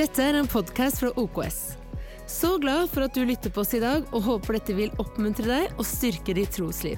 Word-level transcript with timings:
Dette 0.00 0.22
er 0.24 0.36
en 0.38 0.46
podkast 0.48 1.02
fra 1.02 1.10
OKS. 1.20 1.56
Så 2.24 2.54
glad 2.62 2.86
for 2.88 3.04
at 3.04 3.12
du 3.12 3.20
lytter 3.28 3.52
på 3.52 3.60
oss 3.60 3.74
i 3.76 3.80
dag, 3.82 4.06
og 4.16 4.22
håper 4.24 4.56
dette 4.56 4.72
vil 4.72 4.94
oppmuntre 5.02 5.44
deg 5.44 5.74
og 5.74 5.84
styrke 5.84 6.32
ditt 6.38 6.54
trosliv. 6.56 6.96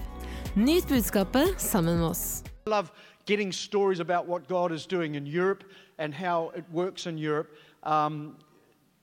Nyt 0.55 0.87
budskapet 0.87 1.59
sammen 1.59 1.99
med 1.99 2.07
oss. 2.13 2.45
I 2.69 2.71
love 2.71 2.93
getting 3.27 3.51
stories 3.51 3.99
about 3.99 4.29
what 4.29 4.47
God 4.47 4.71
is 4.71 4.87
doing 4.87 5.17
in 5.17 5.27
Europe 5.27 5.65
and 5.99 6.15
how 6.15 6.53
it 6.55 6.63
works 6.71 7.07
in 7.07 7.19
Europe. 7.19 7.51
Um, 7.83 8.37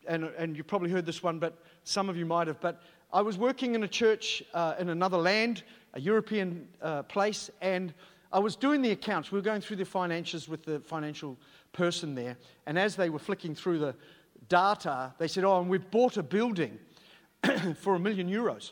and, 0.08 0.32
and 0.38 0.56
you 0.56 0.64
probably 0.64 0.90
heard 0.90 1.06
this 1.06 1.22
one, 1.22 1.38
but 1.38 1.60
some 1.84 2.08
of 2.08 2.16
you 2.16 2.26
might 2.26 2.48
have. 2.48 2.62
But 2.62 2.80
I 3.12 3.22
was 3.22 3.38
working 3.38 3.76
in 3.76 3.84
a 3.84 3.90
church 3.90 4.42
uh, 4.54 4.76
in 4.80 4.90
another 4.90 5.18
land, 5.18 5.64
a 5.94 6.00
European 6.00 6.70
uh, 6.82 7.04
place, 7.04 7.52
and 7.60 7.94
I 8.32 8.40
was 8.40 8.56
doing 8.56 8.82
the 8.82 8.92
accounts. 8.92 9.32
We 9.32 9.40
were 9.40 9.50
going 9.52 9.62
through 9.62 9.78
the 9.78 9.86
finances 9.86 10.48
with 10.48 10.64
the 10.64 10.80
financial 10.80 11.36
person 11.74 12.16
there. 12.16 12.38
And 12.66 12.78
as 12.78 12.96
they 12.96 13.10
were 13.10 13.20
flicking 13.20 13.56
through 13.56 13.80
the 13.80 13.96
data, 14.48 15.14
they 15.18 15.28
said, 15.28 15.44
Oh, 15.44 15.60
and 15.60 15.70
we've 15.70 15.90
bought 15.92 16.18
a 16.18 16.24
building 16.24 16.80
for 17.80 17.96
a 17.96 18.00
million 18.00 18.30
euros. 18.30 18.72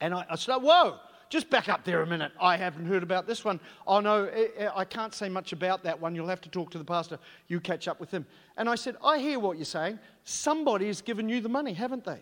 And 0.00 0.14
I, 0.14 0.24
I 0.30 0.36
said, 0.36 0.56
Whoa, 0.56 0.98
just 1.28 1.50
back 1.50 1.68
up 1.68 1.84
there 1.84 2.02
a 2.02 2.06
minute. 2.06 2.32
I 2.40 2.56
haven't 2.56 2.86
heard 2.86 3.02
about 3.02 3.26
this 3.26 3.44
one. 3.44 3.60
Oh, 3.86 4.00
no, 4.00 4.24
eh, 4.24 4.48
eh, 4.56 4.70
I 4.74 4.84
can't 4.84 5.12
say 5.14 5.28
much 5.28 5.52
about 5.52 5.82
that 5.82 6.00
one. 6.00 6.14
You'll 6.14 6.28
have 6.28 6.40
to 6.42 6.48
talk 6.48 6.70
to 6.70 6.78
the 6.78 6.84
pastor. 6.84 7.18
You 7.48 7.60
catch 7.60 7.86
up 7.86 8.00
with 8.00 8.10
him. 8.10 8.26
And 8.56 8.68
I 8.68 8.76
said, 8.76 8.96
I 9.04 9.18
hear 9.18 9.38
what 9.38 9.58
you're 9.58 9.66
saying. 9.66 9.98
Somebody 10.24 10.86
has 10.86 11.02
given 11.02 11.28
you 11.28 11.40
the 11.40 11.48
money, 11.48 11.74
haven't 11.74 12.04
they? 12.04 12.20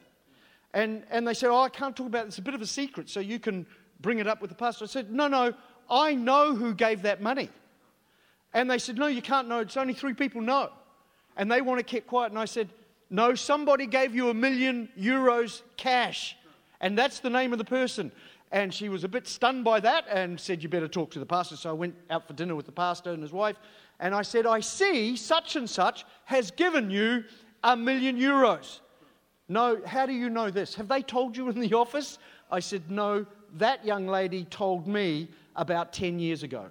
And, 0.74 1.04
and 1.10 1.26
they 1.26 1.34
said, 1.34 1.50
Oh, 1.50 1.60
I 1.60 1.68
can't 1.68 1.96
talk 1.96 2.06
about 2.06 2.24
it. 2.24 2.28
It's 2.28 2.38
a 2.38 2.42
bit 2.42 2.54
of 2.54 2.62
a 2.62 2.66
secret, 2.66 3.08
so 3.08 3.20
you 3.20 3.38
can 3.38 3.66
bring 4.00 4.18
it 4.18 4.26
up 4.26 4.40
with 4.40 4.50
the 4.50 4.56
pastor. 4.56 4.84
I 4.84 4.88
said, 4.88 5.12
No, 5.12 5.28
no, 5.28 5.54
I 5.88 6.14
know 6.14 6.54
who 6.54 6.74
gave 6.74 7.02
that 7.02 7.22
money. 7.22 7.48
And 8.54 8.70
they 8.70 8.78
said, 8.78 8.96
No, 8.96 9.06
you 9.06 9.22
can't 9.22 9.48
know. 9.48 9.60
It's 9.60 9.76
only 9.76 9.94
three 9.94 10.14
people 10.14 10.40
know. 10.40 10.70
And 11.36 11.50
they 11.50 11.60
want 11.60 11.78
to 11.78 11.84
keep 11.84 12.06
quiet. 12.06 12.32
And 12.32 12.38
I 12.38 12.44
said, 12.44 12.68
No, 13.10 13.34
somebody 13.34 13.86
gave 13.86 14.14
you 14.14 14.30
a 14.30 14.34
million 14.34 14.88
euros 14.98 15.62
cash. 15.76 16.36
And 16.80 16.96
that's 16.96 17.20
the 17.20 17.30
name 17.30 17.52
of 17.52 17.58
the 17.58 17.64
person. 17.64 18.12
And 18.52 18.72
she 18.72 18.88
was 18.88 19.02
a 19.02 19.08
bit 19.08 19.26
stunned 19.26 19.64
by 19.64 19.80
that 19.80 20.04
and 20.10 20.38
said, 20.38 20.62
You 20.62 20.68
better 20.68 20.88
talk 20.88 21.10
to 21.12 21.18
the 21.18 21.26
pastor. 21.26 21.56
So 21.56 21.70
I 21.70 21.74
went 21.74 21.94
out 22.10 22.26
for 22.26 22.32
dinner 22.32 22.54
with 22.54 22.66
the 22.66 22.72
pastor 22.72 23.12
and 23.12 23.22
his 23.22 23.32
wife. 23.32 23.56
And 23.98 24.14
I 24.14 24.22
said, 24.22 24.46
I 24.46 24.60
see 24.60 25.16
such 25.16 25.56
and 25.56 25.68
such 25.68 26.04
has 26.24 26.50
given 26.50 26.90
you 26.90 27.24
a 27.64 27.76
million 27.76 28.18
euros. 28.18 28.80
No, 29.48 29.80
how 29.84 30.06
do 30.06 30.12
you 30.12 30.28
know 30.28 30.50
this? 30.50 30.74
Have 30.74 30.88
they 30.88 31.02
told 31.02 31.36
you 31.36 31.48
in 31.48 31.60
the 31.60 31.74
office? 31.74 32.18
I 32.50 32.60
said, 32.60 32.90
No, 32.90 33.26
that 33.54 33.84
young 33.84 34.06
lady 34.06 34.44
told 34.44 34.86
me 34.86 35.28
about 35.56 35.92
10 35.92 36.18
years 36.18 36.42
ago. 36.42 36.66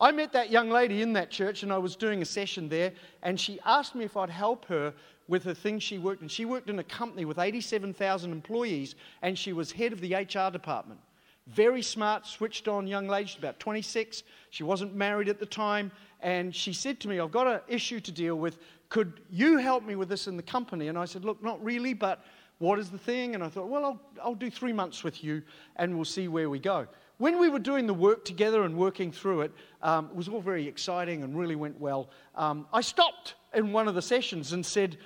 I 0.00 0.10
met 0.12 0.32
that 0.32 0.50
young 0.50 0.70
lady 0.70 1.02
in 1.02 1.12
that 1.14 1.30
church 1.30 1.62
and 1.62 1.72
I 1.72 1.78
was 1.78 1.96
doing 1.96 2.22
a 2.22 2.24
session 2.24 2.68
there, 2.68 2.92
and 3.22 3.38
she 3.38 3.60
asked 3.64 3.94
me 3.94 4.04
if 4.04 4.16
I'd 4.16 4.30
help 4.30 4.64
her 4.66 4.92
with 5.28 5.44
the 5.44 5.54
things 5.54 5.82
she 5.82 5.98
worked 5.98 6.22
in. 6.22 6.28
She 6.28 6.44
worked 6.44 6.68
in 6.68 6.78
a 6.78 6.84
company 6.84 7.24
with 7.24 7.38
87,000 7.38 8.32
employees, 8.32 8.94
and 9.22 9.38
she 9.38 9.52
was 9.52 9.72
head 9.72 9.92
of 9.92 10.00
the 10.00 10.14
HR 10.14 10.50
department. 10.50 11.00
Very 11.46 11.82
smart, 11.82 12.26
switched 12.26 12.68
on 12.68 12.86
young 12.86 13.06
lady. 13.06 13.28
She's 13.28 13.38
about 13.38 13.60
26. 13.60 14.22
She 14.50 14.62
wasn't 14.62 14.94
married 14.94 15.28
at 15.28 15.38
the 15.38 15.46
time. 15.46 15.92
And 16.20 16.54
she 16.54 16.72
said 16.72 17.00
to 17.00 17.08
me, 17.08 17.20
I've 17.20 17.30
got 17.30 17.46
an 17.46 17.60
issue 17.68 18.00
to 18.00 18.10
deal 18.10 18.36
with. 18.36 18.58
Could 18.88 19.20
you 19.30 19.58
help 19.58 19.84
me 19.84 19.94
with 19.94 20.08
this 20.08 20.26
in 20.26 20.36
the 20.36 20.42
company? 20.42 20.88
And 20.88 20.98
I 20.98 21.04
said, 21.04 21.24
Look, 21.24 21.42
not 21.42 21.62
really, 21.62 21.92
but 21.92 22.24
what 22.58 22.78
is 22.78 22.90
the 22.90 22.98
thing? 22.98 23.34
And 23.34 23.44
I 23.44 23.48
thought, 23.48 23.68
Well, 23.68 23.84
I'll, 23.84 24.00
I'll 24.22 24.34
do 24.34 24.50
three 24.50 24.72
months 24.72 25.04
with 25.04 25.22
you 25.22 25.42
and 25.76 25.94
we'll 25.94 26.06
see 26.06 26.28
where 26.28 26.48
we 26.48 26.58
go. 26.58 26.86
When 27.18 27.38
we 27.38 27.48
were 27.48 27.60
doing 27.60 27.86
the 27.86 27.94
work 27.94 28.24
together 28.24 28.64
and 28.64 28.76
working 28.76 29.12
through 29.12 29.42
it, 29.42 29.52
um, 29.82 30.06
it 30.10 30.16
was 30.16 30.28
all 30.28 30.40
very 30.40 30.66
exciting 30.66 31.22
and 31.22 31.38
really 31.38 31.54
went 31.56 31.80
well. 31.80 32.10
Um, 32.34 32.66
I 32.72 32.80
stopped 32.80 33.34
in 33.54 33.72
one 33.72 33.86
of 33.86 33.94
the 33.94 34.02
sessions 34.02 34.52
and 34.52 34.66
said, 34.66 34.98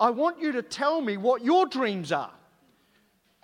I 0.00 0.10
want 0.10 0.40
you 0.40 0.50
to 0.52 0.62
tell 0.62 1.00
me 1.00 1.16
what 1.16 1.44
your 1.44 1.66
dreams 1.66 2.10
are. 2.10 2.32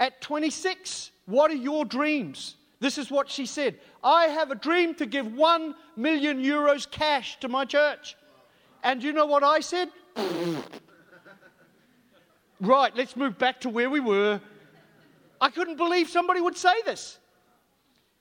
At 0.01 0.21
26, 0.21 1.13
what 1.27 1.51
are 1.51 1.55
your 1.55 1.85
dreams? 1.85 2.57
This 2.81 2.99
is 2.99 3.11
what 3.11 3.31
she 3.31 3.47
said 3.47 3.79
I 4.03 4.25
have 4.25 4.51
a 4.51 4.55
dream 4.55 4.95
to 4.97 5.07
give 5.07 5.33
one 5.35 5.75
million 5.97 6.43
euros 6.43 6.91
cash 6.91 7.39
to 7.41 7.49
my 7.49 7.65
church. 7.65 8.17
And 8.83 9.03
you 9.03 9.13
know 9.13 9.27
what 9.27 9.45
I 9.45 9.61
said? 9.61 9.91
right, 12.61 12.97
let's 12.97 13.15
move 13.15 13.39
back 13.39 13.61
to 13.61 13.69
where 13.69 13.91
we 13.91 14.01
were. 14.01 14.41
I 15.41 15.51
couldn't 15.51 15.77
believe 15.77 16.09
somebody 16.09 16.41
would 16.41 16.57
say 16.57 16.75
this. 16.85 17.19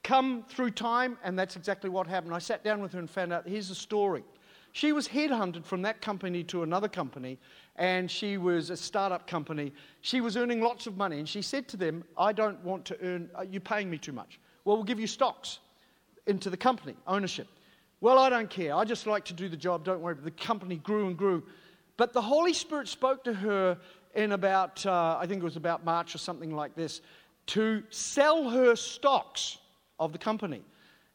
Come 0.04 0.44
through 0.48 0.72
time, 0.72 1.18
and 1.24 1.38
that's 1.38 1.56
exactly 1.56 1.90
what 1.90 2.08
happened. 2.08 2.34
I 2.34 2.40
sat 2.40 2.64
down 2.64 2.82
with 2.82 2.94
her 2.94 3.00
and 3.00 3.10
found 3.10 3.34
out 3.34 3.48
here's 3.48 3.70
the 3.70 3.76
story. 3.76 4.24
She 4.72 4.92
was 4.92 5.08
headhunted 5.08 5.66
from 5.66 5.82
that 5.82 6.02
company 6.02 6.44
to 6.46 6.64
another 6.64 6.88
company, 6.88 7.38
and 7.76 8.10
she 8.10 8.38
was 8.38 8.70
a 8.70 8.78
startup 8.78 9.26
company. 9.26 9.74
She 10.02 10.22
was 10.22 10.38
earning 10.38 10.62
lots 10.62 10.86
of 10.88 10.96
money, 10.96 11.20
and 11.20 11.28
she 11.28 11.42
said 11.42 11.68
to 11.70 11.78
them, 11.78 12.04
I 12.18 12.34
don't 12.34 12.64
want 12.64 12.86
to 12.86 12.98
earn, 13.02 13.30
uh, 13.36 13.42
you're 13.42 13.62
paying 13.62 13.90
me 13.90 13.98
too 13.98 14.12
much. 14.12 14.40
Well, 14.66 14.76
we'll 14.78 14.86
give 14.86 15.00
you 15.00 15.08
stocks 15.08 15.60
into 16.28 16.50
the 16.50 16.58
company, 16.58 16.96
ownership. 17.08 17.48
Well, 18.02 18.20
I 18.20 18.30
don't 18.30 18.50
care. 18.50 18.76
I 18.76 18.86
just 18.86 19.08
like 19.08 19.26
to 19.26 19.34
do 19.34 19.50
the 19.50 19.58
job. 19.58 19.84
Don't 19.84 20.02
worry. 20.02 20.16
The 20.16 20.32
company 20.32 20.78
grew 20.78 21.08
and 21.08 21.18
grew. 21.18 21.44
But 21.98 22.14
the 22.14 22.22
Holy 22.22 22.54
Spirit 22.54 22.88
spoke 22.88 23.24
to 23.26 23.34
her 23.34 23.78
in 24.16 24.32
about, 24.32 24.86
uh, 24.86 25.18
I 25.20 25.26
think 25.28 25.42
it 25.42 25.46
was 25.46 25.58
about 25.58 25.84
March 25.84 26.16
or 26.16 26.20
something 26.20 26.56
like 26.56 26.76
this, 26.76 27.02
to 27.48 27.84
sell 27.90 28.50
her 28.50 28.76
stocks 28.76 29.58
of 30.00 30.12
the 30.12 30.18
company. 30.18 30.62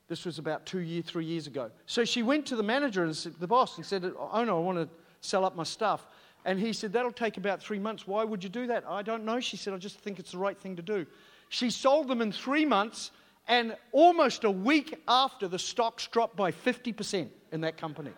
This 0.09 0.25
was 0.25 0.39
about 0.39 0.67
two 0.67 0.81
years, 0.81 1.05
three 1.07 1.25
years 1.25 1.47
ago. 1.47 1.71
So 1.87 2.05
she 2.05 2.23
went 2.23 2.45
to 2.47 2.57
the 2.57 2.63
manager 2.63 3.05
and 3.05 3.15
the 3.41 3.47
boss 3.47 3.77
and 3.77 3.87
said, 3.87 4.05
Oh 4.19 4.45
no, 4.45 4.59
I 4.59 4.61
want 4.61 4.79
to 4.79 4.89
sell 5.21 5.45
up 5.45 5.57
my 5.57 5.63
stuff. 5.63 6.07
And 6.45 6.59
he 6.59 6.73
said, 6.73 6.93
That'll 6.93 7.13
take 7.13 7.37
about 7.37 7.63
three 7.63 7.79
months. 7.79 8.07
Why 8.07 8.25
would 8.25 8.45
you 8.45 8.51
do 8.51 8.67
that? 8.67 8.85
I 8.87 9.03
don't 9.03 9.25
know. 9.25 9.41
She 9.41 9.57
said, 9.57 9.73
I 9.73 9.79
just 9.79 9.99
think 9.99 10.19
it's 10.19 10.33
the 10.33 10.39
right 10.39 10.59
thing 10.59 10.77
to 10.77 10.83
do. 10.83 11.07
She 11.49 11.71
sold 11.71 12.09
them 12.09 12.21
in 12.21 12.33
three 12.33 12.65
months, 12.65 13.13
and 13.49 13.77
almost 13.93 14.45
a 14.45 14.51
week 14.51 15.03
after, 15.09 15.49
the 15.49 15.59
stocks 15.59 16.07
dropped 16.07 16.37
by 16.37 16.51
50% 16.51 17.29
in 17.53 17.61
that 17.63 17.77
company. 17.77 18.11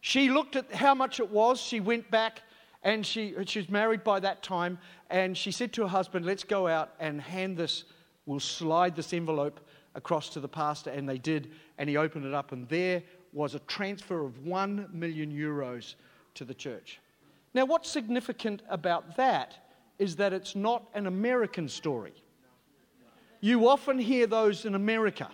She 0.00 0.28
looked 0.28 0.56
at 0.56 0.72
how 0.72 0.94
much 0.94 1.20
it 1.20 1.30
was. 1.30 1.60
She 1.60 1.80
went 1.80 2.10
back, 2.10 2.42
and 2.82 3.06
she, 3.06 3.34
she 3.46 3.60
was 3.60 3.70
married 3.70 4.04
by 4.04 4.20
that 4.20 4.42
time, 4.42 4.78
and 5.10 5.36
she 5.36 5.52
said 5.52 5.72
to 5.74 5.82
her 5.82 5.88
husband, 5.88 6.26
Let's 6.26 6.44
go 6.44 6.66
out 6.68 6.92
and 7.00 7.20
hand 7.20 7.56
this, 7.56 7.84
we'll 8.26 8.40
slide 8.40 8.96
this 8.96 9.12
envelope 9.12 9.60
across 9.94 10.28
to 10.30 10.40
the 10.40 10.48
pastor, 10.48 10.90
and 10.90 11.08
they 11.08 11.18
did, 11.18 11.50
and 11.78 11.88
he 11.88 11.96
opened 11.96 12.24
it 12.24 12.34
up, 12.34 12.52
and 12.52 12.68
there 12.68 13.02
was 13.32 13.54
a 13.54 13.58
transfer 13.60 14.24
of 14.24 14.44
one 14.44 14.88
million 14.92 15.30
euros 15.30 15.94
to 16.34 16.44
the 16.44 16.54
church. 16.54 17.00
Now, 17.54 17.64
what's 17.64 17.90
significant 17.90 18.62
about 18.68 19.16
that 19.16 19.58
is 19.98 20.16
that 20.16 20.32
it's 20.32 20.56
not 20.56 20.88
an 20.94 21.06
American 21.06 21.68
story. 21.68 22.14
You 23.40 23.68
often 23.68 23.98
hear 23.98 24.26
those 24.26 24.64
in 24.64 24.74
America. 24.74 25.28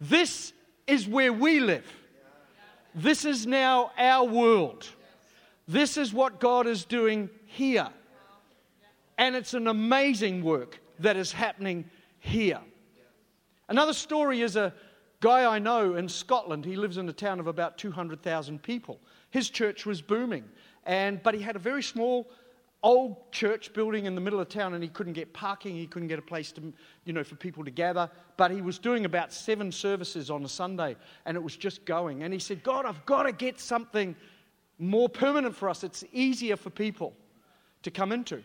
This 0.00 0.52
is 0.86 1.06
where 1.06 1.32
we 1.32 1.60
live. 1.60 1.86
This 2.94 3.24
is 3.24 3.46
now 3.46 3.92
our 3.98 4.26
world. 4.26 4.88
This 5.68 5.96
is 5.96 6.12
what 6.12 6.40
God 6.40 6.66
is 6.66 6.84
doing 6.84 7.28
here. 7.44 7.88
And 9.18 9.36
it's 9.36 9.54
an 9.54 9.66
amazing 9.68 10.42
work 10.42 10.78
that 11.00 11.16
is 11.16 11.32
happening 11.32 11.84
here. 12.18 12.60
Another 13.68 13.92
story 13.92 14.42
is 14.42 14.56
a 14.56 14.72
guy 15.20 15.44
I 15.44 15.58
know 15.58 15.94
in 15.94 16.08
Scotland. 16.08 16.64
He 16.64 16.76
lives 16.76 16.98
in 16.98 17.08
a 17.08 17.12
town 17.12 17.40
of 17.40 17.46
about 17.46 17.78
200,000 17.78 18.62
people. 18.62 19.00
His 19.30 19.50
church 19.50 19.86
was 19.86 20.00
booming, 20.00 20.44
and, 20.84 21.22
but 21.22 21.34
he 21.34 21.40
had 21.40 21.56
a 21.56 21.60
very 21.60 21.82
small 21.82 22.30
old 22.82 23.32
church 23.32 23.72
building 23.72 24.06
in 24.06 24.14
the 24.14 24.20
middle 24.20 24.38
of 24.38 24.48
town 24.48 24.74
and 24.74 24.82
he 24.82 24.88
couldn't 24.88 25.14
get 25.14 25.32
parking 25.32 25.74
he 25.74 25.86
couldn't 25.86 26.08
get 26.08 26.18
a 26.18 26.22
place 26.22 26.52
to 26.52 26.72
you 27.04 27.12
know 27.12 27.24
for 27.24 27.34
people 27.34 27.64
to 27.64 27.70
gather 27.70 28.08
but 28.36 28.50
he 28.50 28.60
was 28.60 28.78
doing 28.78 29.06
about 29.06 29.32
seven 29.32 29.72
services 29.72 30.30
on 30.30 30.44
a 30.44 30.48
sunday 30.48 30.94
and 31.24 31.36
it 31.36 31.42
was 31.42 31.56
just 31.56 31.84
going 31.84 32.22
and 32.22 32.32
he 32.32 32.38
said 32.38 32.62
god 32.62 32.84
i've 32.84 33.04
got 33.06 33.22
to 33.22 33.32
get 33.32 33.58
something 33.58 34.14
more 34.78 35.08
permanent 35.08 35.56
for 35.56 35.70
us 35.70 35.82
it's 35.82 36.04
easier 36.12 36.54
for 36.54 36.70
people 36.70 37.14
to 37.82 37.90
come 37.90 38.12
into 38.12 38.42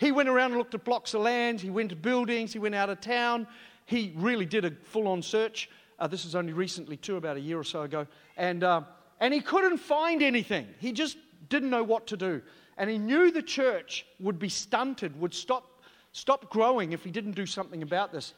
he 0.00 0.12
went 0.12 0.30
around 0.30 0.52
and 0.52 0.58
looked 0.58 0.74
at 0.74 0.82
blocks 0.82 1.12
of 1.12 1.20
land. 1.20 1.60
He 1.60 1.68
went 1.68 1.90
to 1.90 1.96
buildings. 1.96 2.54
He 2.54 2.58
went 2.58 2.74
out 2.74 2.88
of 2.88 3.02
town. 3.02 3.46
He 3.84 4.14
really 4.16 4.46
did 4.46 4.64
a 4.64 4.70
full-on 4.70 5.20
search. 5.20 5.68
Uh, 5.98 6.06
this 6.06 6.24
was 6.24 6.34
only 6.34 6.54
recently 6.54 6.96
too 6.96 7.16
about 7.16 7.36
a 7.36 7.40
year 7.40 7.58
or 7.58 7.64
so 7.64 7.82
ago. 7.82 8.06
And, 8.38 8.64
uh, 8.64 8.80
and 9.20 9.34
he 9.34 9.42
couldn't 9.42 9.76
find 9.76 10.22
anything. 10.22 10.66
He 10.78 10.92
just 10.92 11.18
didn't 11.50 11.68
know 11.68 11.82
what 11.82 12.06
to 12.06 12.16
do. 12.16 12.40
And 12.78 12.88
he 12.88 12.96
knew 12.96 13.30
the 13.30 13.42
church 13.42 14.06
would 14.20 14.38
be 14.38 14.48
stunted, 14.48 15.20
would 15.20 15.34
stop, 15.34 15.82
stop 16.12 16.48
growing 16.48 16.92
if 16.92 17.04
he 17.04 17.10
didn't 17.10 17.32
do 17.32 17.44
something 17.44 17.82
about 17.82 18.10
this. 18.10 18.32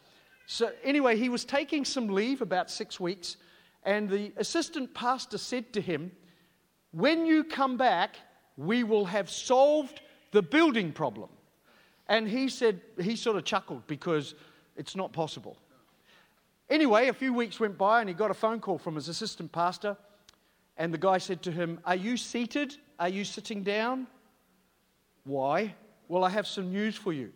So, 0.46 0.72
anyway, 0.82 1.16
he 1.16 1.28
was 1.28 1.44
taking 1.44 1.84
some 1.84 2.08
leave 2.08 2.42
about 2.42 2.72
six 2.72 2.98
weeks, 2.98 3.36
and 3.84 4.10
the 4.10 4.32
assistant 4.36 4.92
pastor 4.94 5.38
said 5.38 5.72
to 5.74 5.80
him, 5.80 6.10
When 6.90 7.24
you 7.24 7.44
come 7.44 7.76
back, 7.76 8.16
we 8.56 8.82
will 8.82 9.04
have 9.04 9.30
solved 9.30 10.00
the 10.32 10.42
building 10.42 10.90
problem. 10.90 11.28
And 12.08 12.28
he 12.28 12.48
said, 12.48 12.80
he 13.00 13.16
sort 13.16 13.36
of 13.36 13.44
chuckled 13.44 13.86
because 13.86 14.34
it's 14.76 14.96
not 14.96 15.12
possible. 15.12 15.56
Anyway, 16.68 17.08
a 17.08 17.12
few 17.12 17.32
weeks 17.32 17.60
went 17.60 17.76
by, 17.76 18.00
and 18.00 18.08
he 18.08 18.14
got 18.14 18.30
a 18.30 18.34
phone 18.34 18.58
call 18.60 18.78
from 18.78 18.94
his 18.94 19.08
assistant 19.08 19.52
pastor 19.52 19.96
And 20.76 20.92
the 20.92 20.98
guy 20.98 21.18
said 21.18 21.42
to 21.42 21.52
him, 21.52 21.78
Are 21.84 21.96
you 21.96 22.16
seated? 22.16 22.76
Are 22.98 23.08
you 23.08 23.24
sitting 23.24 23.62
down? 23.62 24.06
Why? 25.24 25.74
Well, 26.08 26.24
I 26.24 26.30
have 26.30 26.46
some 26.46 26.72
news 26.72 26.96
for 26.96 27.12
you. 27.12 27.32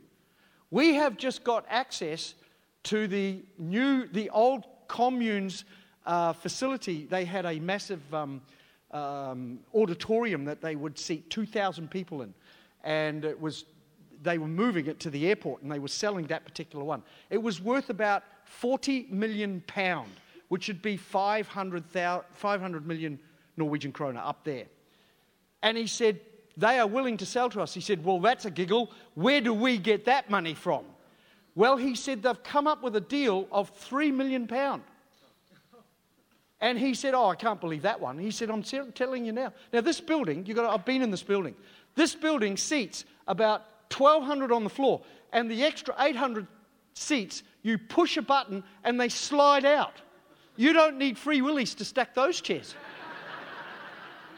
We 0.70 0.94
have 0.94 1.16
just 1.16 1.44
got 1.44 1.64
access 1.68 2.34
to 2.84 3.06
the 3.06 3.42
new, 3.58 4.06
the 4.06 4.30
old 4.30 4.64
communes 4.88 5.64
uh, 6.06 6.32
facility. 6.32 7.06
They 7.06 7.24
had 7.24 7.46
a 7.46 7.58
massive 7.60 8.14
um, 8.14 8.40
um, 8.90 9.60
auditorium 9.74 10.44
that 10.46 10.60
they 10.60 10.76
would 10.76 10.98
seat 10.98 11.28
2,000 11.30 11.90
people 11.90 12.22
in. 12.22 12.32
And 12.84 13.24
it 13.24 13.40
was, 13.40 13.64
they 14.22 14.38
were 14.38 14.48
moving 14.48 14.86
it 14.86 15.00
to 15.00 15.10
the 15.10 15.28
airport 15.28 15.62
and 15.62 15.70
they 15.70 15.78
were 15.78 15.88
selling 15.88 16.26
that 16.26 16.44
particular 16.44 16.84
one. 16.84 17.02
It 17.30 17.42
was 17.42 17.60
worth 17.60 17.90
about 17.90 18.22
40 18.44 19.08
million 19.10 19.62
pound, 19.66 20.10
which 20.48 20.68
would 20.68 20.82
be 20.82 20.96
500, 20.96 21.84
500 22.32 22.86
million 22.86 23.18
Norwegian 23.56 23.92
krona 23.92 24.26
up 24.26 24.44
there. 24.44 24.66
And 25.62 25.76
he 25.76 25.86
said, 25.86 26.20
they 26.56 26.78
are 26.78 26.86
willing 26.86 27.16
to 27.18 27.26
sell 27.26 27.50
to 27.50 27.60
us. 27.60 27.74
He 27.74 27.80
said, 27.80 28.04
Well, 28.04 28.18
that's 28.18 28.44
a 28.46 28.50
giggle. 28.50 28.90
Where 29.14 29.40
do 29.40 29.52
we 29.52 29.78
get 29.78 30.06
that 30.06 30.30
money 30.30 30.54
from? 30.54 30.84
Well, 31.54 31.76
he 31.76 31.94
said 31.94 32.22
they've 32.22 32.42
come 32.42 32.66
up 32.66 32.82
with 32.82 32.96
a 32.96 33.00
deal 33.00 33.46
of 33.52 33.70
three 33.70 34.10
million 34.10 34.46
pound. 34.46 34.82
And 36.60 36.78
he 36.78 36.94
said, 36.94 37.12
Oh, 37.14 37.28
I 37.28 37.34
can't 37.34 37.60
believe 37.60 37.82
that 37.82 38.00
one. 38.00 38.18
He 38.18 38.30
said, 38.30 38.50
I'm 38.50 38.62
telling 38.62 39.26
you 39.26 39.32
now. 39.32 39.52
Now, 39.72 39.82
this 39.82 40.00
building, 40.00 40.46
you 40.46 40.54
got 40.54 40.72
I've 40.72 40.86
been 40.86 41.02
in 41.02 41.10
this 41.10 41.22
building. 41.22 41.54
This 41.94 42.14
building 42.14 42.56
seats 42.56 43.04
about 43.28 43.64
1,200 43.94 44.52
on 44.52 44.64
the 44.64 44.70
floor, 44.70 45.02
and 45.32 45.50
the 45.50 45.64
extra 45.64 45.94
800 45.98 46.46
seats, 46.94 47.42
you 47.62 47.78
push 47.78 48.16
a 48.16 48.22
button 48.22 48.64
and 48.84 49.00
they 49.00 49.08
slide 49.08 49.64
out. 49.64 49.94
You 50.56 50.72
don't 50.72 50.98
need 50.98 51.18
free 51.18 51.42
willies 51.42 51.74
to 51.74 51.84
stack 51.84 52.14
those 52.14 52.40
chairs. 52.40 52.74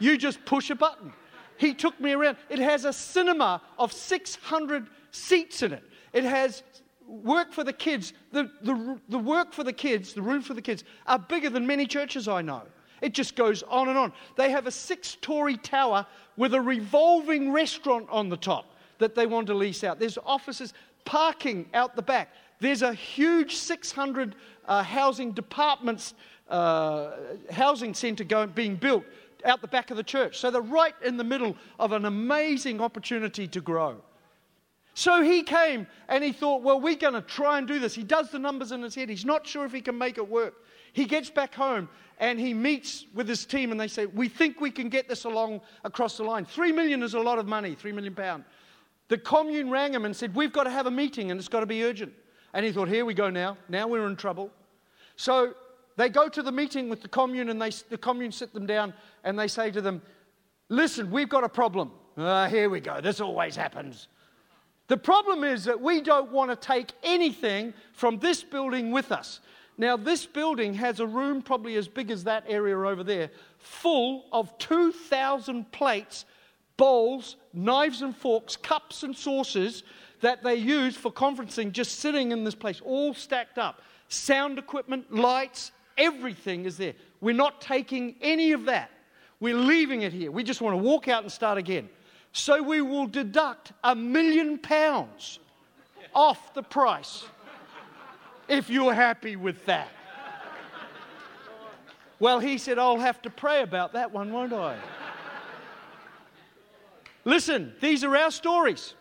You 0.01 0.17
just 0.17 0.45
push 0.45 0.69
a 0.69 0.75
button. 0.75 1.11
He 1.57 1.73
took 1.73 1.99
me 1.99 2.13
around. 2.13 2.37
It 2.47 2.59
has 2.59 2.85
a 2.85 2.93
cinema 2.93 3.61
of 3.77 3.91
600 3.91 4.87
seats 5.11 5.61
in 5.61 5.73
it. 5.73 5.83
It 6.13 6.23
has 6.23 6.63
work 7.05 7.51
for 7.51 7.65
the 7.65 7.73
kids. 7.73 8.13
The, 8.31 8.49
the, 8.61 8.97
the 9.09 9.17
work 9.17 9.51
for 9.51 9.65
the 9.65 9.73
kids, 9.73 10.13
the 10.13 10.21
room 10.21 10.41
for 10.41 10.53
the 10.53 10.61
kids, 10.61 10.85
are 11.05 11.19
bigger 11.19 11.49
than 11.49 11.67
many 11.67 11.85
churches 11.85 12.29
I 12.29 12.41
know. 12.41 12.61
It 13.01 13.13
just 13.13 13.35
goes 13.35 13.61
on 13.63 13.89
and 13.89 13.97
on. 13.97 14.13
They 14.37 14.51
have 14.51 14.67
a 14.67 14.71
six 14.71 15.09
story 15.09 15.57
tower 15.57 16.05
with 16.37 16.53
a 16.53 16.61
revolving 16.61 17.51
restaurant 17.51 18.07
on 18.09 18.29
the 18.29 18.37
top 18.37 18.73
that 18.99 19.15
they 19.15 19.25
want 19.25 19.47
to 19.47 19.53
lease 19.53 19.83
out. 19.83 19.99
There's 19.99 20.17
offices, 20.25 20.73
parking 21.05 21.67
out 21.73 21.95
the 21.95 22.01
back. 22.01 22.29
There's 22.59 22.81
a 22.81 22.93
huge 22.93 23.55
600 23.55 24.35
uh, 24.65 24.83
housing 24.83 25.31
departments, 25.31 26.13
uh, 26.49 27.11
housing 27.51 27.93
centre 27.93 28.23
going, 28.23 28.49
being 28.49 28.75
built 28.75 29.03
out 29.45 29.61
the 29.61 29.67
back 29.67 29.91
of 29.91 29.97
the 29.97 30.03
church. 30.03 30.37
So 30.37 30.51
they're 30.51 30.61
right 30.61 30.93
in 31.03 31.17
the 31.17 31.23
middle 31.23 31.55
of 31.79 31.93
an 31.93 32.05
amazing 32.05 32.81
opportunity 32.81 33.47
to 33.47 33.61
grow. 33.61 34.01
So 34.93 35.21
he 35.21 35.43
came 35.43 35.87
and 36.09 36.23
he 36.23 36.33
thought, 36.33 36.61
well, 36.61 36.79
we're 36.81 36.95
going 36.95 37.13
to 37.13 37.21
try 37.21 37.57
and 37.57 37.67
do 37.67 37.79
this. 37.79 37.95
He 37.95 38.03
does 38.03 38.31
the 38.31 38.39
numbers 38.39 38.73
in 38.73 38.81
his 38.81 38.95
head. 38.95 39.09
He's 39.09 39.23
not 39.23 39.47
sure 39.47 39.65
if 39.65 39.71
he 39.71 39.79
can 39.79 39.97
make 39.97 40.17
it 40.17 40.27
work. 40.27 40.55
He 40.91 41.05
gets 41.05 41.29
back 41.29 41.55
home 41.55 41.87
and 42.19 42.37
he 42.37 42.53
meets 42.53 43.05
with 43.13 43.27
his 43.27 43.45
team 43.45 43.71
and 43.71 43.79
they 43.79 43.87
say, 43.87 44.07
we 44.07 44.27
think 44.27 44.59
we 44.59 44.71
can 44.71 44.89
get 44.89 45.07
this 45.07 45.23
along 45.23 45.61
across 45.85 46.17
the 46.17 46.23
line. 46.23 46.43
Three 46.43 46.73
million 46.73 47.01
is 47.01 47.13
a 47.13 47.19
lot 47.19 47.39
of 47.39 47.47
money, 47.47 47.75
three 47.75 47.93
million 47.93 48.13
pound. 48.13 48.43
The 49.09 49.17
commune 49.17 49.69
rang 49.69 49.93
him 49.93 50.05
and 50.05 50.15
said, 50.15 50.33
we've 50.33 50.53
got 50.53 50.63
to 50.63 50.69
have 50.69 50.85
a 50.85 50.91
meeting 50.91 51.31
and 51.31 51.39
it's 51.39 51.49
got 51.49 51.59
to 51.59 51.65
be 51.65 51.83
urgent. 51.83 52.13
And 52.53 52.65
he 52.65 52.71
thought, 52.71 52.87
here 52.87 53.05
we 53.05 53.13
go 53.13 53.29
now. 53.29 53.57
Now 53.67 53.87
we're 53.87 54.07
in 54.07 54.15
trouble. 54.15 54.51
So 55.15 55.53
they 55.97 56.09
go 56.09 56.29
to 56.29 56.41
the 56.41 56.51
meeting 56.51 56.89
with 56.89 57.01
the 57.01 57.09
commune 57.09 57.49
and 57.49 57.61
they, 57.61 57.71
the 57.89 57.97
commune 57.97 58.31
sit 58.31 58.53
them 58.53 58.65
down 58.65 58.93
and 59.23 59.37
they 59.37 59.47
say 59.47 59.69
to 59.71 59.81
them, 59.81 60.01
Listen, 60.69 61.09
we've 61.09 61.29
got 61.29 61.43
a 61.43 61.49
problem. 61.49 61.91
Uh, 62.15 62.47
here 62.47 62.69
we 62.69 62.79
go. 62.79 63.01
This 63.01 63.19
always 63.19 63.55
happens. 63.55 64.07
The 64.87 64.97
problem 64.97 65.43
is 65.43 65.65
that 65.65 65.81
we 65.81 65.99
don't 65.99 66.31
want 66.31 66.51
to 66.51 66.55
take 66.55 66.91
anything 67.03 67.73
from 67.93 68.19
this 68.19 68.43
building 68.43 68.91
with 68.91 69.11
us. 69.11 69.39
Now, 69.79 69.97
this 69.97 70.25
building 70.25 70.73
has 70.75 70.99
a 70.99 71.07
room 71.07 71.41
probably 71.41 71.75
as 71.75 71.87
big 71.87 72.11
as 72.11 72.25
that 72.25 72.43
area 72.47 72.77
over 72.77 73.03
there, 73.03 73.31
full 73.57 74.25
of 74.31 74.55
2,000 74.57 75.71
plates, 75.71 76.25
bowls, 76.77 77.37
knives 77.53 78.01
and 78.01 78.15
forks, 78.15 78.55
cups 78.55 79.03
and 79.03 79.15
saucers 79.15 79.83
that 80.21 80.43
they 80.43 80.55
use 80.55 80.95
for 80.95 81.11
conferencing 81.11 81.71
just 81.71 81.99
sitting 81.99 82.31
in 82.31 82.43
this 82.43 82.55
place, 82.55 82.81
all 82.83 83.13
stacked 83.13 83.57
up. 83.57 83.81
Sound 84.09 84.57
equipment, 84.59 85.13
lights, 85.13 85.71
Everything 85.99 86.63
is 86.63 86.77
there. 86.77 86.93
We're 87.19 87.35
not 87.35 87.59
taking 87.59 88.15
any 88.21 88.53
of 88.53 88.65
that. 88.65 88.89
We're 89.41 89.57
leaving 89.57 90.03
it 90.03 90.13
here. 90.13 90.31
We 90.31 90.43
just 90.43 90.61
want 90.61 90.73
to 90.73 90.77
walk 90.77 91.09
out 91.09 91.23
and 91.23 91.31
start 91.31 91.57
again. 91.57 91.89
So 92.31 92.63
we 92.63 92.81
will 92.81 93.05
deduct 93.05 93.73
a 93.83 93.93
million 93.93 94.57
pounds 94.57 95.39
off 96.15 96.53
the 96.53 96.63
price 96.63 97.25
if 98.47 98.69
you're 98.69 98.93
happy 98.93 99.35
with 99.35 99.65
that. 99.65 99.89
Well, 102.19 102.39
he 102.39 102.57
said, 102.57 102.79
I'll 102.79 102.99
have 102.99 103.21
to 103.23 103.29
pray 103.29 103.61
about 103.61 103.93
that 103.93 104.11
one, 104.11 104.31
won't 104.31 104.53
I? 104.53 104.77
Listen, 107.25 107.73
these 107.81 108.03
are 108.03 108.15
our 108.15 108.31
stories. 108.31 108.93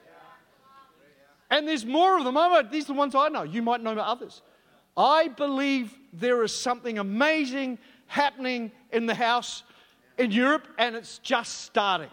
And 1.51 1.67
there's 1.67 1.87
more 1.87 2.19
of 2.19 2.25
them. 2.25 2.37
These 2.71 2.85
are 2.85 2.93
the 2.93 2.99
ones 2.99 3.15
I 3.15 3.29
know. 3.29 3.43
You 3.43 3.63
might 3.63 3.83
know 3.83 3.93
others. 3.93 4.43
I 4.97 5.29
believe 5.29 5.97
there 6.13 6.43
is 6.43 6.55
something 6.55 6.99
amazing 6.99 7.79
happening 8.07 8.73
in 8.93 9.07
the 9.07 9.15
house 9.15 9.63
in 10.19 10.33
Europe, 10.33 10.67
and 10.79 10.97
it's 10.97 11.19
just 11.19 11.63
starting. 11.63 12.11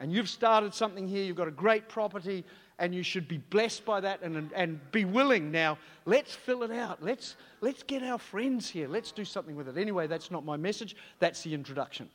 And 0.00 0.12
you've 0.12 0.28
started 0.28 0.74
something 0.74 1.08
here, 1.08 1.24
you've 1.24 1.36
got 1.36 1.48
a 1.48 1.52
great 1.52 1.88
property, 1.88 2.44
and 2.78 2.94
you 2.94 3.02
should 3.02 3.26
be 3.26 3.38
blessed 3.38 3.84
by 3.84 4.00
that 4.00 4.22
and, 4.22 4.50
and 4.54 4.92
be 4.92 5.04
willing 5.04 5.50
now. 5.50 5.78
Let's 6.04 6.34
fill 6.34 6.62
it 6.62 6.70
out. 6.70 7.02
Let's, 7.02 7.36
let's 7.60 7.82
get 7.82 8.02
our 8.02 8.18
friends 8.18 8.68
here. 8.68 8.88
Let's 8.88 9.10
do 9.10 9.24
something 9.24 9.56
with 9.56 9.68
it. 9.68 9.76
Anyway, 9.76 10.06
that's 10.06 10.30
not 10.30 10.44
my 10.44 10.56
message, 10.56 10.96
that's 11.18 11.42
the 11.42 11.54
introduction. 11.54 12.08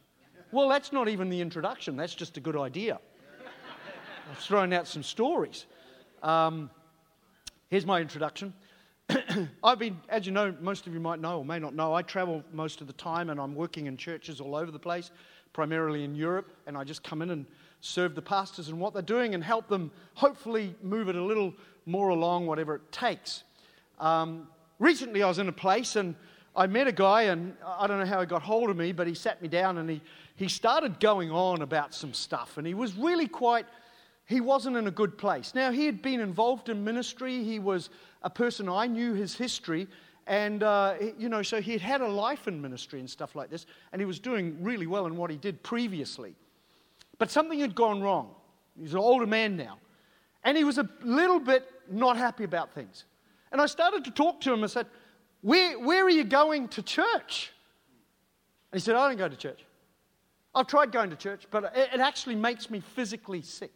Well, 0.53 0.69
that's 0.69 0.93
not 0.93 1.09
even 1.09 1.29
the 1.29 1.41
introduction, 1.41 1.97
that's 1.97 2.13
just 2.13 2.37
a 2.37 2.39
good 2.39 2.55
idea. 2.55 2.99
I've 4.29 4.37
thrown 4.37 4.71
out 4.71 4.87
some 4.87 5.01
stories. 5.01 5.65
Um, 6.21 6.69
here's 7.69 7.87
my 7.87 7.99
introduction. 7.99 8.53
I've 9.63 9.79
been, 9.79 9.99
as 10.09 10.27
you 10.27 10.31
know, 10.31 10.55
most 10.61 10.85
of 10.85 10.93
you 10.93 10.99
might 10.99 11.19
know 11.19 11.39
or 11.39 11.45
may 11.45 11.57
not 11.57 11.73
know, 11.73 11.95
I 11.95 12.03
travel 12.03 12.43
most 12.53 12.81
of 12.81 12.87
the 12.87 12.93
time 12.93 13.31
and 13.31 13.39
I'm 13.39 13.55
working 13.55 13.87
in 13.87 13.97
churches 13.97 14.39
all 14.39 14.55
over 14.55 14.69
the 14.69 14.77
place, 14.77 15.09
primarily 15.53 16.03
in 16.03 16.13
Europe, 16.13 16.55
and 16.67 16.77
I 16.77 16.83
just 16.83 17.03
come 17.03 17.23
in 17.23 17.31
and 17.31 17.47
serve 17.81 18.13
the 18.13 18.21
pastors 18.21 18.69
and 18.69 18.79
what 18.79 18.93
they're 18.93 19.01
doing 19.01 19.33
and 19.33 19.43
help 19.43 19.67
them 19.67 19.89
hopefully 20.13 20.75
move 20.83 21.09
it 21.09 21.15
a 21.15 21.23
little 21.23 21.51
more 21.87 22.09
along, 22.09 22.45
whatever 22.45 22.75
it 22.75 22.91
takes. 22.91 23.43
Um, 23.99 24.47
recently, 24.77 25.23
I 25.23 25.27
was 25.27 25.39
in 25.39 25.49
a 25.49 25.51
place 25.51 25.95
and 25.95 26.13
I 26.55 26.67
met 26.67 26.87
a 26.87 26.91
guy, 26.91 27.23
and 27.23 27.55
I 27.65 27.87
don't 27.87 27.99
know 27.99 28.05
how 28.05 28.19
he 28.19 28.25
got 28.25 28.43
hold 28.43 28.69
of 28.69 28.77
me, 28.77 28.91
but 28.91 29.07
he 29.07 29.13
sat 29.15 29.41
me 29.41 29.47
down 29.47 29.77
and 29.77 29.89
he, 29.89 30.01
he 30.35 30.47
started 30.47 30.99
going 30.99 31.31
on 31.31 31.61
about 31.61 31.93
some 31.93 32.13
stuff, 32.13 32.57
and 32.57 32.67
he 32.67 32.73
was 32.73 32.95
really 32.95 33.27
quite 33.27 33.65
he 34.25 34.39
wasn't 34.39 34.77
in 34.77 34.87
a 34.87 34.91
good 34.91 35.17
place. 35.17 35.53
Now, 35.53 35.71
he 35.71 35.85
had 35.85 36.01
been 36.01 36.19
involved 36.19 36.69
in 36.69 36.83
ministry. 36.83 37.43
He 37.43 37.59
was 37.59 37.89
a 38.21 38.29
person, 38.29 38.69
I 38.69 38.87
knew 38.87 39.13
his 39.13 39.35
history. 39.35 39.87
And, 40.27 40.63
uh, 40.63 40.95
you 41.17 41.27
know, 41.27 41.41
so 41.41 41.59
he 41.59 41.73
had 41.73 41.81
had 41.81 42.01
a 42.01 42.07
life 42.07 42.47
in 42.47 42.61
ministry 42.61 42.99
and 42.99 43.09
stuff 43.09 43.35
like 43.35 43.49
this. 43.49 43.65
And 43.91 44.01
he 44.01 44.05
was 44.05 44.19
doing 44.19 44.57
really 44.63 44.87
well 44.87 45.05
in 45.07 45.17
what 45.17 45.29
he 45.29 45.37
did 45.37 45.61
previously. 45.61 46.35
But 47.19 47.29
something 47.29 47.59
had 47.59 47.75
gone 47.75 48.01
wrong. 48.01 48.33
He's 48.79 48.93
an 48.93 48.99
older 48.99 49.27
man 49.27 49.57
now. 49.57 49.77
And 50.45 50.57
he 50.57 50.63
was 50.63 50.77
a 50.77 50.89
little 51.01 51.39
bit 51.39 51.69
not 51.91 52.15
happy 52.15 52.45
about 52.45 52.73
things. 52.73 53.03
And 53.51 53.61
I 53.61 53.65
started 53.65 54.05
to 54.05 54.11
talk 54.11 54.39
to 54.41 54.53
him 54.53 54.63
and 54.63 54.71
said, 54.71 54.87
Where, 55.43 55.77
where 55.77 56.03
are 56.03 56.09
you 56.09 56.23
going 56.23 56.69
to 56.69 56.81
church? 56.81 57.51
And 58.71 58.81
he 58.81 58.83
said, 58.83 58.95
I 58.95 59.07
don't 59.07 59.17
go 59.17 59.29
to 59.29 59.35
church. 59.35 59.63
I've 60.55 60.67
tried 60.67 60.91
going 60.91 61.11
to 61.11 61.15
church, 61.15 61.45
but 61.51 61.65
it, 61.75 61.89
it 61.93 61.99
actually 61.99 62.35
makes 62.35 62.71
me 62.71 62.79
physically 62.79 63.43
sick 63.43 63.71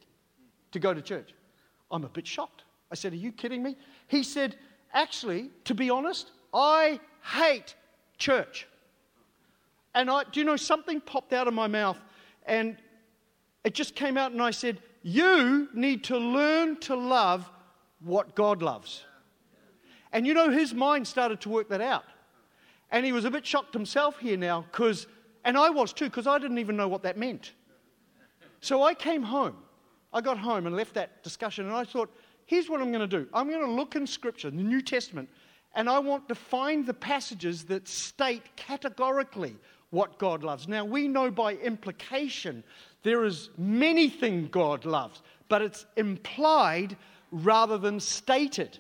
to 0.71 0.79
go 0.79 0.93
to 0.93 1.01
church. 1.01 1.35
I'm 1.91 2.03
a 2.03 2.09
bit 2.09 2.25
shocked. 2.25 2.63
I 2.91 2.95
said, 2.95 3.13
Are 3.13 3.17
you 3.17 3.31
kidding 3.31 3.61
me? 3.61 3.75
He 4.07 4.23
said, 4.23 4.55
Actually, 4.93 5.51
to 5.65 5.75
be 5.75 5.89
honest, 5.89 6.31
I 6.53 6.99
hate 7.21 7.75
church. 8.17 8.67
And 9.93 10.09
I, 10.09 10.23
do 10.31 10.39
you 10.39 10.45
know, 10.45 10.55
something 10.55 11.01
popped 11.01 11.33
out 11.33 11.47
of 11.47 11.53
my 11.53 11.67
mouth 11.67 11.97
and 12.45 12.77
it 13.67 13.73
just 13.73 13.95
came 13.95 14.17
out, 14.17 14.31
and 14.31 14.41
I 14.41 14.51
said, 14.51 14.79
You 15.03 15.67
need 15.73 16.05
to 16.05 16.17
learn 16.17 16.79
to 16.81 16.95
love 16.95 17.49
what 17.99 18.33
God 18.33 18.61
loves. 18.61 19.03
And 20.17 20.25
you 20.25 20.33
know, 20.33 20.49
his 20.49 20.73
mind 20.73 21.07
started 21.07 21.39
to 21.41 21.49
work 21.49 21.69
that 21.69 21.81
out. 21.81 22.05
And 22.89 23.05
he 23.05 23.11
was 23.11 23.23
a 23.23 23.29
bit 23.29 23.45
shocked 23.45 23.73
himself 23.73 24.17
here 24.17 24.37
now, 24.37 24.65
because, 24.71 25.05
and 25.45 25.55
I 25.55 25.69
was 25.69 25.93
too, 25.93 26.05
because 26.05 26.25
I 26.25 26.39
didn't 26.39 26.57
even 26.57 26.75
know 26.75 26.87
what 26.87 27.03
that 27.03 27.17
meant. 27.17 27.51
So 28.59 28.81
I 28.81 28.93
came 28.93 29.21
home 29.21 29.57
I 30.13 30.21
got 30.21 30.37
home 30.37 30.65
and 30.65 30.75
left 30.75 30.93
that 30.95 31.23
discussion 31.23 31.67
and 31.67 31.75
I 31.75 31.83
thought, 31.83 32.09
here's 32.45 32.69
what 32.69 32.81
I'm 32.81 32.91
going 32.91 33.07
to 33.07 33.19
do. 33.19 33.27
I'm 33.33 33.49
going 33.49 33.65
to 33.65 33.71
look 33.71 33.95
in 33.95 34.07
Scripture, 34.07 34.49
the 34.49 34.63
New 34.63 34.81
Testament, 34.81 35.29
and 35.75 35.89
I 35.89 35.99
want 35.99 36.27
to 36.29 36.35
find 36.35 36.85
the 36.85 36.93
passages 36.93 37.65
that 37.65 37.87
state 37.87 38.43
categorically 38.55 39.55
what 39.89 40.17
God 40.17 40.43
loves. 40.43 40.67
Now, 40.67 40.85
we 40.85 41.07
know 41.07 41.29
by 41.29 41.53
implication 41.53 42.63
there 43.03 43.25
is 43.25 43.49
many 43.57 44.09
things 44.09 44.49
God 44.49 44.85
loves, 44.85 45.21
but 45.49 45.61
it's 45.61 45.85
implied 45.97 46.97
rather 47.31 47.77
than 47.77 47.99
stated. 47.99 48.79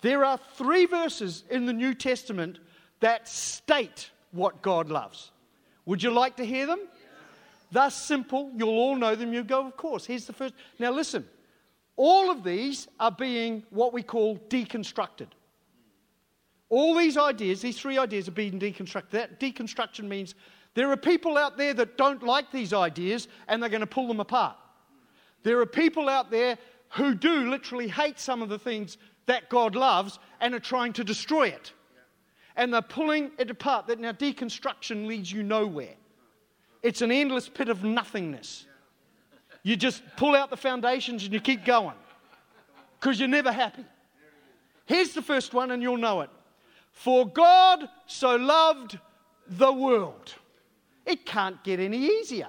There 0.00 0.24
are 0.24 0.38
three 0.54 0.86
verses 0.86 1.44
in 1.50 1.66
the 1.66 1.72
New 1.72 1.94
Testament 1.94 2.58
that 3.00 3.28
state 3.28 4.10
what 4.32 4.62
God 4.62 4.88
loves. 4.88 5.32
Would 5.86 6.02
you 6.02 6.10
like 6.10 6.36
to 6.36 6.44
hear 6.44 6.66
them? 6.66 6.80
Thus 7.72 7.94
simple, 7.94 8.50
you'll 8.56 8.70
all 8.70 8.96
know 8.96 9.14
them. 9.14 9.32
You 9.32 9.44
go, 9.44 9.66
of 9.66 9.76
course. 9.76 10.04
Here's 10.04 10.26
the 10.26 10.32
first. 10.32 10.54
Now, 10.78 10.90
listen. 10.90 11.26
All 11.96 12.30
of 12.30 12.42
these 12.42 12.88
are 12.98 13.10
being 13.10 13.62
what 13.68 13.92
we 13.92 14.02
call 14.02 14.38
deconstructed. 14.48 15.26
All 16.70 16.94
these 16.94 17.18
ideas, 17.18 17.60
these 17.60 17.78
three 17.78 17.98
ideas, 17.98 18.26
are 18.26 18.30
being 18.32 18.58
deconstructed. 18.58 19.10
That 19.10 19.38
deconstruction 19.38 20.08
means 20.08 20.34
there 20.74 20.90
are 20.90 20.96
people 20.96 21.36
out 21.36 21.58
there 21.58 21.74
that 21.74 21.98
don't 21.98 22.22
like 22.22 22.50
these 22.50 22.72
ideas 22.72 23.28
and 23.48 23.62
they're 23.62 23.68
going 23.68 23.80
to 23.80 23.86
pull 23.86 24.08
them 24.08 24.20
apart. 24.20 24.56
There 25.42 25.60
are 25.60 25.66
people 25.66 26.08
out 26.08 26.30
there 26.30 26.56
who 26.90 27.14
do 27.14 27.50
literally 27.50 27.88
hate 27.88 28.18
some 28.18 28.40
of 28.40 28.48
the 28.48 28.58
things 28.58 28.96
that 29.26 29.48
God 29.48 29.74
loves 29.74 30.18
and 30.40 30.54
are 30.54 30.60
trying 30.60 30.92
to 30.94 31.04
destroy 31.04 31.48
it. 31.48 31.72
And 32.56 32.74
they're 32.74 32.82
pulling 32.82 33.30
it 33.38 33.50
apart. 33.50 33.86
That 33.86 34.00
now 34.00 34.12
deconstruction 34.12 35.06
leads 35.06 35.30
you 35.30 35.42
nowhere. 35.42 35.94
It's 36.82 37.02
an 37.02 37.12
endless 37.12 37.48
pit 37.48 37.68
of 37.68 37.84
nothingness. 37.84 38.66
You 39.62 39.76
just 39.76 40.02
pull 40.16 40.34
out 40.34 40.50
the 40.50 40.56
foundations 40.56 41.24
and 41.24 41.32
you 41.32 41.40
keep 41.40 41.64
going 41.64 41.96
because 42.98 43.18
you're 43.18 43.28
never 43.28 43.52
happy. 43.52 43.84
Here's 44.86 45.12
the 45.12 45.22
first 45.22 45.54
one, 45.54 45.70
and 45.70 45.82
you'll 45.82 45.96
know 45.96 46.22
it. 46.22 46.30
For 46.92 47.26
God 47.26 47.88
so 48.06 48.34
loved 48.34 48.98
the 49.46 49.72
world. 49.72 50.34
It 51.06 51.24
can't 51.24 51.62
get 51.62 51.78
any 51.78 51.98
easier. 51.98 52.48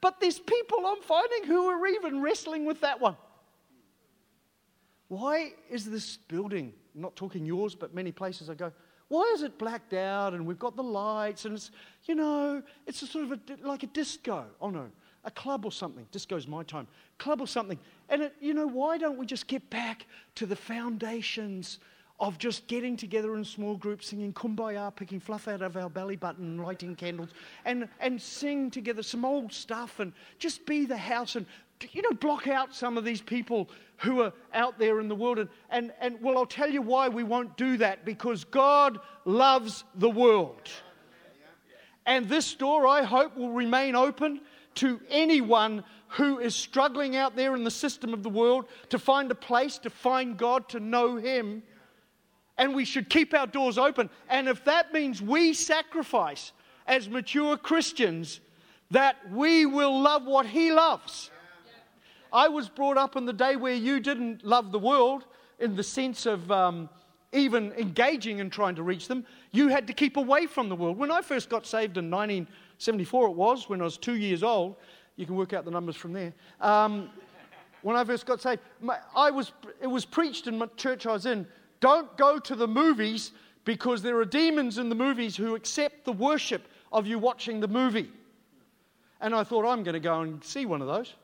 But 0.00 0.20
there's 0.20 0.38
people 0.38 0.86
I'm 0.86 1.02
finding 1.02 1.44
who 1.44 1.66
are 1.66 1.86
even 1.86 2.20
wrestling 2.20 2.64
with 2.64 2.80
that 2.82 3.00
one. 3.00 3.16
Why 5.12 5.52
is 5.68 5.84
this 5.84 6.16
building, 6.16 6.72
I'm 6.94 7.02
not 7.02 7.16
talking 7.16 7.44
yours, 7.44 7.74
but 7.74 7.94
many 7.94 8.10
places 8.10 8.48
I 8.48 8.54
go, 8.54 8.72
why 9.08 9.30
is 9.34 9.42
it 9.42 9.58
blacked 9.58 9.92
out 9.92 10.32
and 10.32 10.46
we've 10.46 10.58
got 10.58 10.74
the 10.74 10.82
lights 10.82 11.44
and 11.44 11.54
it's, 11.54 11.70
you 12.06 12.14
know, 12.14 12.62
it's 12.86 13.02
a 13.02 13.06
sort 13.06 13.24
of 13.24 13.32
a, 13.32 13.40
like 13.60 13.82
a 13.82 13.88
disco. 13.88 14.46
Oh 14.58 14.70
no, 14.70 14.90
a 15.24 15.30
club 15.30 15.66
or 15.66 15.70
something. 15.70 16.06
Disco's 16.12 16.48
my 16.48 16.62
time. 16.62 16.86
Club 17.18 17.42
or 17.42 17.46
something. 17.46 17.78
And, 18.08 18.22
it, 18.22 18.34
you 18.40 18.54
know, 18.54 18.66
why 18.66 18.96
don't 18.96 19.18
we 19.18 19.26
just 19.26 19.48
get 19.48 19.68
back 19.68 20.06
to 20.36 20.46
the 20.46 20.56
foundations 20.56 21.78
of 22.18 22.38
just 22.38 22.66
getting 22.66 22.96
together 22.96 23.36
in 23.36 23.44
small 23.44 23.76
groups, 23.76 24.06
singing 24.08 24.32
kumbaya, 24.32 24.96
picking 24.96 25.20
fluff 25.20 25.46
out 25.46 25.60
of 25.60 25.76
our 25.76 25.90
belly 25.90 26.16
button, 26.16 26.56
lighting 26.56 26.94
candles, 26.96 27.30
and, 27.66 27.86
and 28.00 28.22
sing 28.22 28.70
together 28.70 29.02
some 29.02 29.26
old 29.26 29.52
stuff 29.52 30.00
and 30.00 30.14
just 30.38 30.64
be 30.64 30.86
the 30.86 30.96
house 30.96 31.36
and, 31.36 31.44
you 31.92 32.02
know, 32.02 32.12
block 32.12 32.48
out 32.48 32.74
some 32.74 32.96
of 32.96 33.04
these 33.04 33.20
people 33.20 33.68
who 33.98 34.20
are 34.22 34.32
out 34.54 34.78
there 34.78 35.00
in 35.00 35.08
the 35.08 35.14
world. 35.14 35.38
And, 35.38 35.48
and, 35.70 35.92
and 36.00 36.20
well, 36.20 36.38
I'll 36.38 36.46
tell 36.46 36.70
you 36.70 36.82
why 36.82 37.08
we 37.08 37.22
won't 37.22 37.56
do 37.56 37.76
that 37.78 38.04
because 38.04 38.44
God 38.44 38.98
loves 39.24 39.84
the 39.94 40.10
world. 40.10 40.68
And 42.04 42.28
this 42.28 42.54
door, 42.54 42.86
I 42.86 43.02
hope, 43.02 43.36
will 43.36 43.52
remain 43.52 43.94
open 43.94 44.40
to 44.76 45.00
anyone 45.08 45.84
who 46.08 46.38
is 46.38 46.54
struggling 46.54 47.16
out 47.16 47.36
there 47.36 47.54
in 47.54 47.64
the 47.64 47.70
system 47.70 48.12
of 48.12 48.22
the 48.22 48.28
world 48.28 48.66
to 48.88 48.98
find 48.98 49.30
a 49.30 49.34
place, 49.34 49.78
to 49.78 49.90
find 49.90 50.36
God, 50.36 50.68
to 50.70 50.80
know 50.80 51.16
Him 51.16 51.62
and 52.62 52.76
we 52.76 52.84
should 52.84 53.10
keep 53.10 53.34
our 53.34 53.48
doors 53.48 53.76
open. 53.76 54.08
And 54.28 54.48
if 54.48 54.64
that 54.66 54.92
means 54.92 55.20
we 55.20 55.52
sacrifice 55.52 56.52
as 56.86 57.08
mature 57.08 57.56
Christians, 57.56 58.38
that 58.92 59.16
we 59.32 59.66
will 59.66 60.00
love 60.00 60.26
what 60.26 60.46
He 60.46 60.70
loves. 60.70 61.31
I 62.32 62.48
was 62.48 62.68
brought 62.68 62.96
up 62.96 63.16
in 63.16 63.26
the 63.26 63.32
day 63.32 63.56
where 63.56 63.74
you 63.74 64.00
didn't 64.00 64.44
love 64.44 64.72
the 64.72 64.78
world 64.78 65.26
in 65.58 65.76
the 65.76 65.82
sense 65.82 66.26
of 66.26 66.50
um, 66.50 66.88
even 67.32 67.72
engaging 67.72 68.40
and 68.40 68.50
trying 68.50 68.74
to 68.76 68.82
reach 68.82 69.08
them. 69.08 69.24
You 69.52 69.68
had 69.68 69.86
to 69.86 69.92
keep 69.92 70.16
away 70.16 70.46
from 70.46 70.68
the 70.68 70.76
world. 70.76 70.96
When 70.96 71.10
I 71.10 71.22
first 71.22 71.48
got 71.48 71.66
saved 71.66 71.98
in 71.98 72.10
1974, 72.10 73.28
it 73.28 73.32
was, 73.32 73.68
when 73.68 73.80
I 73.80 73.84
was 73.84 73.96
two 73.96 74.16
years 74.16 74.42
old, 74.42 74.76
you 75.16 75.26
can 75.26 75.36
work 75.36 75.52
out 75.52 75.64
the 75.64 75.70
numbers 75.70 75.96
from 75.96 76.12
there. 76.12 76.32
Um, 76.60 77.10
when 77.82 77.96
I 77.96 78.04
first 78.04 78.26
got 78.26 78.40
saved, 78.40 78.60
I 79.14 79.30
was, 79.30 79.52
it 79.80 79.86
was 79.86 80.04
preached 80.04 80.46
in 80.46 80.56
my 80.58 80.66
church 80.76 81.06
I 81.06 81.12
was 81.12 81.26
in 81.26 81.46
don't 81.82 82.16
go 82.16 82.38
to 82.38 82.54
the 82.54 82.68
movies 82.68 83.32
because 83.64 84.02
there 84.02 84.16
are 84.18 84.24
demons 84.24 84.78
in 84.78 84.88
the 84.88 84.94
movies 84.94 85.36
who 85.36 85.56
accept 85.56 86.04
the 86.04 86.12
worship 86.12 86.62
of 86.92 87.06
you 87.08 87.18
watching 87.18 87.58
the 87.58 87.66
movie. 87.68 88.08
And 89.20 89.34
I 89.34 89.42
thought, 89.42 89.66
I'm 89.66 89.82
going 89.82 89.94
to 89.94 90.00
go 90.00 90.20
and 90.20 90.42
see 90.42 90.64
one 90.64 90.80
of 90.80 90.86
those. 90.86 91.14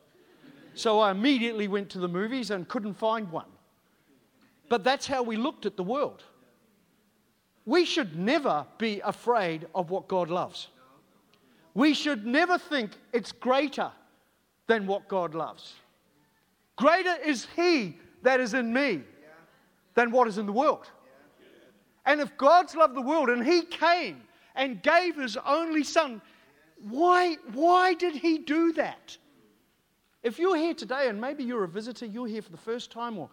So 0.79 1.01
I 1.01 1.11
immediately 1.11 1.67
went 1.67 1.91
to 1.91 1.99
the 1.99 2.07
movies 2.07 2.53
and 2.53 2.69
couldn't 2.69 2.95
find 2.95 3.29
one. 3.33 3.49
But 4.69 4.85
that's 4.85 5.09
how 5.09 5.25
we 5.25 5.37
looked 5.37 5.67
at 5.67 5.77
the 5.77 5.83
world. 5.83 6.23
We 7.67 7.85
should 7.85 8.17
never 8.17 8.65
be 8.79 9.01
afraid 9.01 9.67
of 9.75 9.91
what 9.91 10.07
God 10.07 10.31
loves. 10.31 10.69
We 11.75 11.95
should 11.95 12.25
never 12.25 12.59
think 12.59 12.93
it's 13.13 13.33
greater 13.33 13.91
than 14.69 14.87
what 14.87 15.09
God 15.09 15.35
loves. 15.35 15.75
Greater 16.77 17.17
is 17.27 17.49
He 17.57 17.97
that 18.23 18.39
is 18.39 18.55
in 18.55 18.73
me 18.73 19.03
than 19.97 20.13
what 20.13 20.29
is 20.29 20.39
in 20.39 20.47
the 20.47 20.53
world. 20.53 20.89
And 22.07 22.21
if 22.21 22.37
God's 22.37 22.77
loved 22.77 22.95
the 22.95 23.03
world 23.03 23.31
and 23.31 23.45
He 23.45 23.63
came 23.63 24.23
and 24.55 24.81
gave 24.81 25.17
His 25.17 25.37
only 25.45 25.83
Son, 25.83 26.23
why, 26.89 27.35
why 27.53 27.95
did 27.95 28.15
He 28.15 28.39
do 28.39 28.73
that? 28.75 29.19
If 30.23 30.39
you're 30.39 30.57
here 30.57 30.75
today 30.75 31.09
and 31.09 31.21
maybe 31.21 31.45
you're 31.45 31.65
a 31.65 31.69
visitor, 31.69 32.07
you're 32.07 32.27
here 32.27 32.43
for 32.43 32.51
the 32.51 32.57
first 32.57 32.91
time, 32.91 33.19
or, 33.19 33.31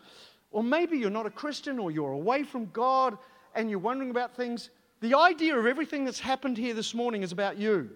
or 0.51 0.63
maybe 0.63 0.97
you're 0.97 1.09
not 1.09 1.25
a 1.25 1.31
Christian 1.31 1.79
or 1.79 1.91
you're 1.91 2.11
away 2.11 2.43
from 2.43 2.67
God 2.67 3.17
and 3.55 3.69
you're 3.69 3.79
wondering 3.79 4.11
about 4.11 4.35
things, 4.35 4.69
the 5.01 5.17
idea 5.17 5.57
of 5.57 5.65
everything 5.65 6.05
that's 6.05 6.19
happened 6.19 6.57
here 6.57 6.73
this 6.73 6.93
morning 6.93 7.23
is 7.23 7.31
about 7.31 7.57
you. 7.57 7.89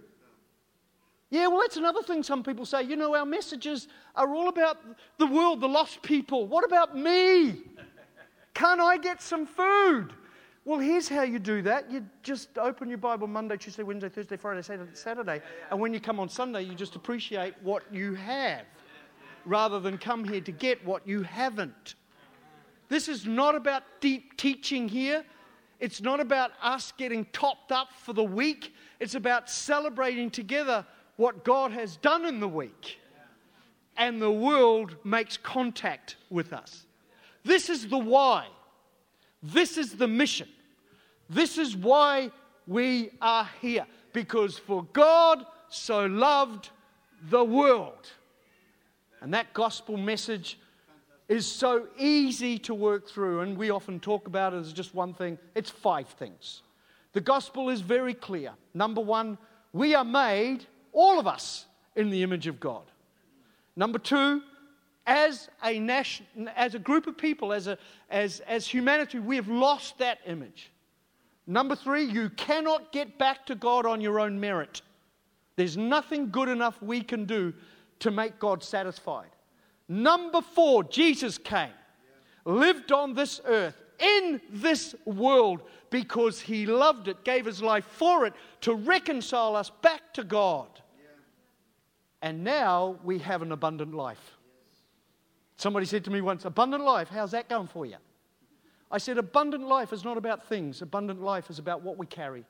Yeah, 1.30 1.48
well, 1.48 1.60
that's 1.62 1.78
another 1.78 2.02
thing 2.02 2.24
some 2.24 2.44
people 2.44 2.66
say. 2.66 2.82
You 2.84 2.96
know, 2.96 3.16
our 3.16 3.26
messages 3.26 3.88
are 4.16 4.34
all 4.34 4.50
about 4.50 4.80
the 5.18 5.28
world, 5.28 5.62
the 5.62 5.68
lost 5.68 6.02
people. 6.02 6.48
What 6.48 6.66
about 6.66 6.98
me? 6.98 7.62
Can't 8.56 8.82
I 8.82 8.98
get 8.98 9.22
some 9.22 9.46
food? 9.46 10.14
Well, 10.70 10.78
here's 10.78 11.10
how 11.10 11.24
you 11.24 11.40
do 11.40 11.64
that. 11.64 11.90
You 11.90 12.06
just 12.22 12.60
open 12.60 12.90
your 12.90 13.00
Bible 13.00 13.26
Monday, 13.26 13.58
Tuesday, 13.58 13.82
Wednesday, 13.82 14.08
Thursday, 14.08 14.38
Friday, 14.38 14.62
Saturday. 14.94 15.42
And 15.72 15.80
when 15.80 15.96
you 15.96 16.00
come 16.00 16.20
on 16.20 16.30
Sunday, 16.30 16.62
you 16.62 16.76
just 16.76 16.96
appreciate 16.96 17.56
what 17.64 17.92
you 17.92 18.14
have 18.14 18.66
rather 19.46 19.80
than 19.80 19.98
come 19.98 20.24
here 20.24 20.42
to 20.42 20.52
get 20.52 20.86
what 20.86 21.08
you 21.08 21.24
haven't. 21.24 21.96
This 22.88 23.08
is 23.08 23.26
not 23.26 23.56
about 23.56 23.82
deep 24.00 24.38
teaching 24.38 24.88
here. 24.88 25.26
It's 25.80 26.04
not 26.04 26.20
about 26.20 26.52
us 26.62 26.94
getting 26.96 27.26
topped 27.34 27.72
up 27.72 27.88
for 27.92 28.14
the 28.14 28.24
week. 28.24 28.76
It's 29.00 29.16
about 29.16 29.50
celebrating 29.50 30.30
together 30.30 30.86
what 31.16 31.44
God 31.44 31.72
has 31.72 31.98
done 31.98 32.28
in 32.28 32.40
the 32.40 32.48
week. 32.48 33.00
And 33.98 34.22
the 34.22 34.30
world 34.30 34.98
makes 35.04 35.36
contact 35.36 36.18
with 36.30 36.54
us. 36.54 36.86
This 37.44 37.72
is 37.72 37.88
the 37.88 37.98
why. 37.98 38.46
This 39.42 39.76
is 39.76 39.94
the 39.94 40.08
mission. 40.08 40.48
This 41.30 41.58
is 41.58 41.76
why 41.76 42.32
we 42.66 43.12
are 43.22 43.50
here. 43.62 43.86
Because 44.14 44.58
for 44.58 44.84
God 44.94 45.46
so 45.70 46.06
loved 46.06 46.70
the 47.30 47.44
world. 47.44 48.10
And 49.22 49.34
that 49.34 49.54
gospel 49.54 49.98
message 49.98 50.58
is 51.28 51.46
so 51.46 51.88
easy 51.98 52.58
to 52.58 52.74
work 52.74 53.08
through, 53.08 53.42
and 53.42 53.56
we 53.56 53.70
often 53.70 54.00
talk 54.00 54.26
about 54.26 54.54
it 54.54 54.58
as 54.58 54.74
just 54.74 54.96
one 54.96 55.14
thing. 55.14 55.38
It's 55.54 55.70
five 55.70 56.08
things. 56.08 56.64
The 57.14 57.22
gospel 57.22 57.70
is 57.70 57.82
very 57.82 58.16
clear. 58.16 58.54
Number 58.74 59.02
one, 59.02 59.38
we 59.72 59.94
are 59.94 60.04
made, 60.04 60.66
all 60.92 61.20
of 61.20 61.28
us, 61.28 61.66
in 61.96 62.10
the 62.10 62.24
image 62.24 62.48
of 62.48 62.60
God. 62.60 62.84
Number 63.76 64.00
two, 64.00 64.42
as 65.06 65.50
a, 65.64 65.80
nation, 65.80 66.26
as 66.56 66.76
a 66.76 66.80
group 66.80 67.06
of 67.06 67.18
people, 67.18 67.54
as, 67.54 67.68
a, 67.68 67.78
as, 68.10 68.40
as 68.42 68.68
humanity, 68.68 69.20
we 69.20 69.36
have 69.36 69.48
lost 69.48 69.98
that 70.00 70.20
image. 70.26 70.72
Number 71.50 71.76
three, 71.76 72.04
you 72.04 72.30
cannot 72.30 72.92
get 72.92 73.18
back 73.18 73.48
to 73.48 73.56
God 73.56 73.88
on 73.88 74.02
your 74.02 74.20
own 74.20 74.40
merit. 74.40 74.84
There's 75.56 75.76
nothing 75.76 76.30
good 76.30 76.48
enough 76.48 76.80
we 76.80 77.02
can 77.02 77.26
do 77.26 77.56
to 78.02 78.12
make 78.12 78.38
God 78.38 78.64
satisfied. 78.64 79.32
Number 79.88 80.42
four, 80.42 80.84
Jesus 80.84 81.40
came, 81.40 81.74
lived 82.46 82.92
on 82.92 83.16
this 83.16 83.42
earth, 83.46 83.82
in 83.98 84.40
this 84.52 84.94
world, 85.06 85.62
because 85.90 86.40
he 86.40 86.68
loved 86.68 87.08
it, 87.08 87.24
gave 87.24 87.48
his 87.48 87.64
life 87.64 87.86
for 87.86 88.28
it 88.28 88.34
to 88.62 88.76
reconcile 88.76 89.56
us 89.56 89.72
back 89.82 90.14
to 90.14 90.24
God. 90.24 90.68
And 92.22 92.44
now 92.44 93.00
we 93.04 93.18
have 93.18 93.42
an 93.42 93.52
abundant 93.52 93.96
life. 93.96 94.38
Somebody 95.58 95.88
said 95.88 96.06
to 96.06 96.12
me 96.12 96.22
once, 96.22 96.46
Abundant 96.46 96.84
life, 96.84 97.10
how's 97.10 97.32
that 97.32 97.50
going 97.50 97.68
for 97.68 97.88
you? 97.88 97.98
I 98.92 98.98
said, 98.98 99.18
Abundant 99.18 99.68
life 99.68 99.94
is 99.94 100.04
not 100.04 100.18
about 100.18 100.48
things, 100.48 100.82
abundant 100.82 101.22
life 101.22 101.50
is 101.50 101.60
about 101.60 101.82
what 101.82 101.98
we 101.98 102.06
carry. 102.06 102.46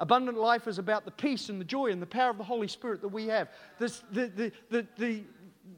Abundant 0.00 0.36
life 0.36 0.66
is 0.66 0.78
about 0.78 1.04
the 1.04 1.10
peace 1.12 1.48
and 1.48 1.60
the 1.60 1.64
joy 1.64 1.90
and 1.90 2.02
the 2.02 2.06
power 2.06 2.30
of 2.30 2.38
the 2.38 2.44
Holy 2.44 2.66
Spirit 2.66 3.00
that 3.00 3.08
we 3.08 3.26
have. 3.26 3.48
This, 3.78 4.02
the, 4.10 4.26
the, 4.26 4.52
the, 4.68 4.86
the, 4.98 5.22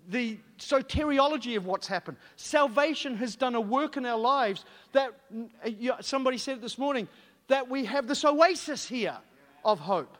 the 0.08 0.38
soteriology 0.58 1.56
of 1.56 1.66
what's 1.66 1.86
happened. 1.86 2.16
Salvation 2.36 3.14
has 3.16 3.36
done 3.36 3.54
a 3.54 3.60
work 3.60 3.96
in 3.96 4.06
our 4.06 4.18
lives 4.18 4.64
that 4.92 5.12
somebody 6.00 6.38
said 6.38 6.62
this 6.62 6.78
morning 6.78 7.06
that 7.48 7.68
we 7.68 7.84
have 7.84 8.08
this 8.08 8.24
oasis 8.24 8.86
here 8.86 9.16
of 9.64 9.78
hope. 9.78 10.16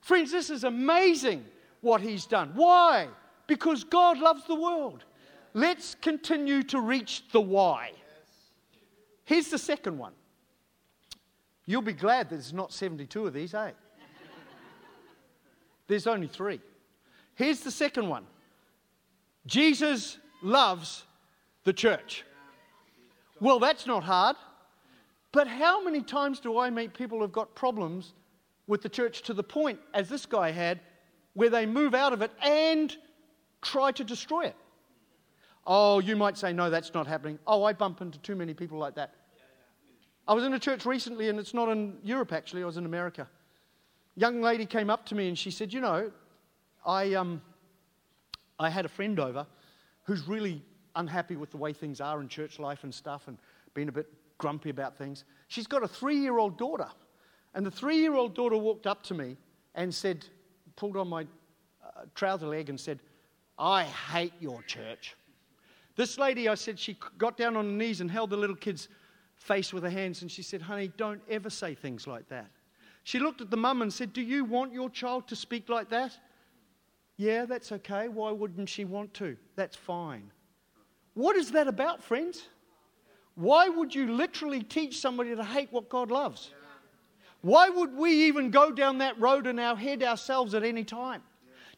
Friends, 0.00 0.30
this 0.30 0.48
is 0.48 0.64
amazing 0.64 1.44
what 1.80 2.00
he's 2.00 2.26
done. 2.26 2.52
Why? 2.54 3.08
Because 3.46 3.82
God 3.84 4.18
loves 4.18 4.46
the 4.46 4.54
world. 4.54 5.04
Let's 5.52 5.96
continue 6.00 6.62
to 6.64 6.80
reach 6.80 7.24
the 7.32 7.40
why. 7.40 7.92
Here's 9.24 9.48
the 9.48 9.58
second 9.58 9.98
one. 9.98 10.12
You'll 11.66 11.82
be 11.82 11.92
glad 11.92 12.28
there's 12.28 12.52
not 12.52 12.72
72 12.72 13.26
of 13.26 13.32
these, 13.32 13.54
eh? 13.54 13.70
There's 15.86 16.06
only 16.08 16.26
three. 16.26 16.60
Here's 17.34 17.60
the 17.60 17.70
second 17.70 18.08
one 18.08 18.26
Jesus 19.46 20.18
loves 20.42 21.04
the 21.64 21.72
church. 21.72 22.24
Well, 23.40 23.58
that's 23.58 23.86
not 23.86 24.02
hard. 24.02 24.36
But 25.32 25.48
how 25.48 25.82
many 25.82 26.02
times 26.02 26.40
do 26.40 26.58
I 26.58 26.68
meet 26.68 26.92
people 26.92 27.20
who've 27.20 27.32
got 27.32 27.54
problems 27.54 28.12
with 28.66 28.82
the 28.82 28.88
church 28.88 29.22
to 29.22 29.34
the 29.34 29.42
point, 29.42 29.80
as 29.94 30.08
this 30.08 30.26
guy 30.26 30.50
had, 30.50 30.80
where 31.34 31.48
they 31.48 31.64
move 31.64 31.94
out 31.94 32.12
of 32.12 32.20
it 32.20 32.30
and 32.42 32.94
try 33.62 33.90
to 33.92 34.04
destroy 34.04 34.44
it? 34.44 34.56
Oh, 35.66 36.00
you 36.00 36.16
might 36.16 36.36
say, 36.36 36.52
no, 36.52 36.70
that's 36.70 36.92
not 36.92 37.06
happening. 37.06 37.38
Oh, 37.46 37.64
I 37.64 37.72
bump 37.72 38.00
into 38.00 38.18
too 38.18 38.34
many 38.34 38.54
people 38.54 38.78
like 38.78 38.94
that. 38.96 39.14
I 40.26 40.34
was 40.34 40.44
in 40.44 40.54
a 40.54 40.58
church 40.58 40.86
recently, 40.86 41.28
and 41.28 41.38
it's 41.38 41.54
not 41.54 41.68
in 41.68 41.98
Europe 42.02 42.32
actually, 42.32 42.62
I 42.62 42.66
was 42.66 42.76
in 42.76 42.86
America. 42.86 43.28
Young 44.16 44.40
lady 44.40 44.66
came 44.66 44.90
up 44.90 45.06
to 45.06 45.14
me 45.14 45.28
and 45.28 45.38
she 45.38 45.50
said, 45.50 45.72
You 45.72 45.80
know, 45.80 46.12
I, 46.84 47.14
um, 47.14 47.40
I 48.58 48.70
had 48.70 48.84
a 48.84 48.88
friend 48.88 49.18
over 49.18 49.46
who's 50.04 50.28
really 50.28 50.62
unhappy 50.96 51.36
with 51.36 51.50
the 51.50 51.56
way 51.56 51.72
things 51.72 52.00
are 52.00 52.20
in 52.20 52.28
church 52.28 52.58
life 52.58 52.84
and 52.84 52.94
stuff 52.94 53.28
and 53.28 53.38
been 53.74 53.88
a 53.88 53.92
bit 53.92 54.06
grumpy 54.38 54.70
about 54.70 54.96
things. 54.96 55.24
She's 55.48 55.66
got 55.66 55.82
a 55.82 55.88
three 55.88 56.16
year 56.16 56.38
old 56.38 56.58
daughter. 56.58 56.88
And 57.54 57.64
the 57.64 57.70
three 57.70 57.98
year 57.98 58.14
old 58.14 58.34
daughter 58.34 58.56
walked 58.56 58.86
up 58.86 59.02
to 59.04 59.14
me 59.14 59.36
and 59.74 59.94
said, 59.94 60.24
pulled 60.76 60.96
on 60.96 61.08
my 61.08 61.22
uh, 61.22 62.04
trouser 62.14 62.46
leg 62.46 62.68
and 62.68 62.78
said, 62.78 63.00
I 63.58 63.84
hate 63.84 64.32
your 64.40 64.62
church. 64.62 65.16
This 65.96 66.18
lady, 66.18 66.48
I 66.48 66.54
said, 66.54 66.78
she 66.78 66.98
got 67.18 67.36
down 67.36 67.56
on 67.56 67.66
her 67.66 67.76
knees 67.76 68.00
and 68.00 68.10
held 68.10 68.30
the 68.30 68.36
little 68.36 68.56
kid's 68.56 68.88
face 69.36 69.72
with 69.72 69.82
her 69.82 69.90
hands 69.90 70.22
and 70.22 70.30
she 70.30 70.42
said, 70.42 70.62
Honey, 70.62 70.90
don't 70.96 71.20
ever 71.28 71.50
say 71.50 71.74
things 71.74 72.06
like 72.06 72.28
that. 72.28 72.50
She 73.04 73.18
looked 73.18 73.40
at 73.40 73.50
the 73.50 73.56
mum 73.56 73.82
and 73.82 73.92
said, 73.92 74.12
Do 74.12 74.22
you 74.22 74.44
want 74.44 74.72
your 74.72 74.88
child 74.88 75.28
to 75.28 75.36
speak 75.36 75.68
like 75.68 75.90
that? 75.90 76.16
Yeah, 77.16 77.44
that's 77.44 77.72
okay. 77.72 78.08
Why 78.08 78.30
wouldn't 78.30 78.68
she 78.68 78.84
want 78.84 79.12
to? 79.14 79.36
That's 79.56 79.76
fine. 79.76 80.30
What 81.14 81.36
is 81.36 81.50
that 81.52 81.68
about, 81.68 82.02
friends? 82.02 82.48
Why 83.34 83.68
would 83.68 83.94
you 83.94 84.12
literally 84.12 84.62
teach 84.62 84.98
somebody 84.98 85.34
to 85.34 85.44
hate 85.44 85.72
what 85.72 85.88
God 85.88 86.10
loves? 86.10 86.50
Why 87.42 87.68
would 87.68 87.94
we 87.94 88.26
even 88.26 88.50
go 88.50 88.70
down 88.70 88.98
that 88.98 89.18
road 89.20 89.46
in 89.46 89.58
our 89.58 89.76
head 89.76 90.02
ourselves 90.02 90.54
at 90.54 90.62
any 90.62 90.84
time? 90.84 91.22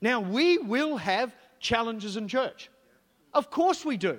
Now, 0.00 0.20
we 0.20 0.58
will 0.58 0.96
have 0.98 1.34
challenges 1.58 2.16
in 2.16 2.28
church. 2.28 2.68
Of 3.34 3.50
course 3.50 3.84
we 3.84 3.96
do. 3.96 4.18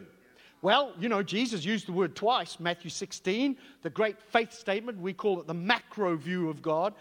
Well, 0.62 0.94
you 1.00 1.10
know, 1.10 1.24
Jesus 1.24 1.64
used 1.64 1.88
the 1.88 1.92
word 1.92 2.16
twice 2.16 2.60
Matthew 2.60 2.90
16, 2.90 3.56
the 3.84 3.90
great 3.90 4.22
faith 4.22 4.52
statement. 4.52 5.00
We 5.00 5.14
call 5.14 5.40
it 5.40 5.48
the 5.48 5.54
macro 5.54 6.16
view 6.16 6.50
of 6.50 6.62
God. 6.62 6.94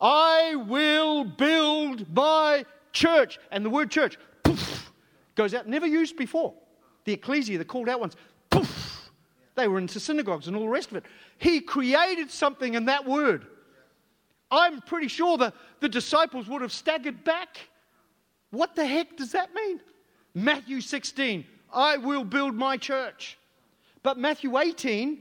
I 0.00 0.56
will 0.68 1.24
build 1.24 2.12
my 2.14 2.64
church. 2.92 3.38
And 3.50 3.64
the 3.64 3.70
word 3.70 3.90
church, 3.90 4.18
poof, 4.42 4.92
goes 5.34 5.54
out, 5.54 5.68
never 5.68 5.86
used 5.86 6.16
before. 6.16 6.54
The 7.04 7.12
ecclesia, 7.12 7.58
the 7.58 7.64
called 7.64 7.88
out 7.88 8.00
ones, 8.00 8.16
poof, 8.50 9.10
they 9.54 9.68
were 9.68 9.78
into 9.78 10.00
synagogues 10.00 10.48
and 10.48 10.56
all 10.56 10.64
the 10.64 10.68
rest 10.68 10.90
of 10.90 10.96
it. 10.96 11.04
He 11.38 11.60
created 11.60 12.30
something 12.30 12.74
in 12.74 12.86
that 12.86 13.06
word. 13.06 13.46
I'm 14.50 14.80
pretty 14.82 15.08
sure 15.08 15.38
the, 15.38 15.52
the 15.80 15.88
disciples 15.88 16.48
would 16.48 16.62
have 16.62 16.72
staggered 16.72 17.24
back. 17.24 17.68
What 18.50 18.74
the 18.74 18.86
heck 18.86 19.16
does 19.16 19.32
that 19.32 19.54
mean? 19.54 19.80
Matthew 20.36 20.82
16, 20.82 21.46
I 21.72 21.96
will 21.96 22.22
build 22.22 22.54
my 22.54 22.76
church. 22.76 23.38
But 24.02 24.18
Matthew 24.18 24.58
18, 24.58 25.18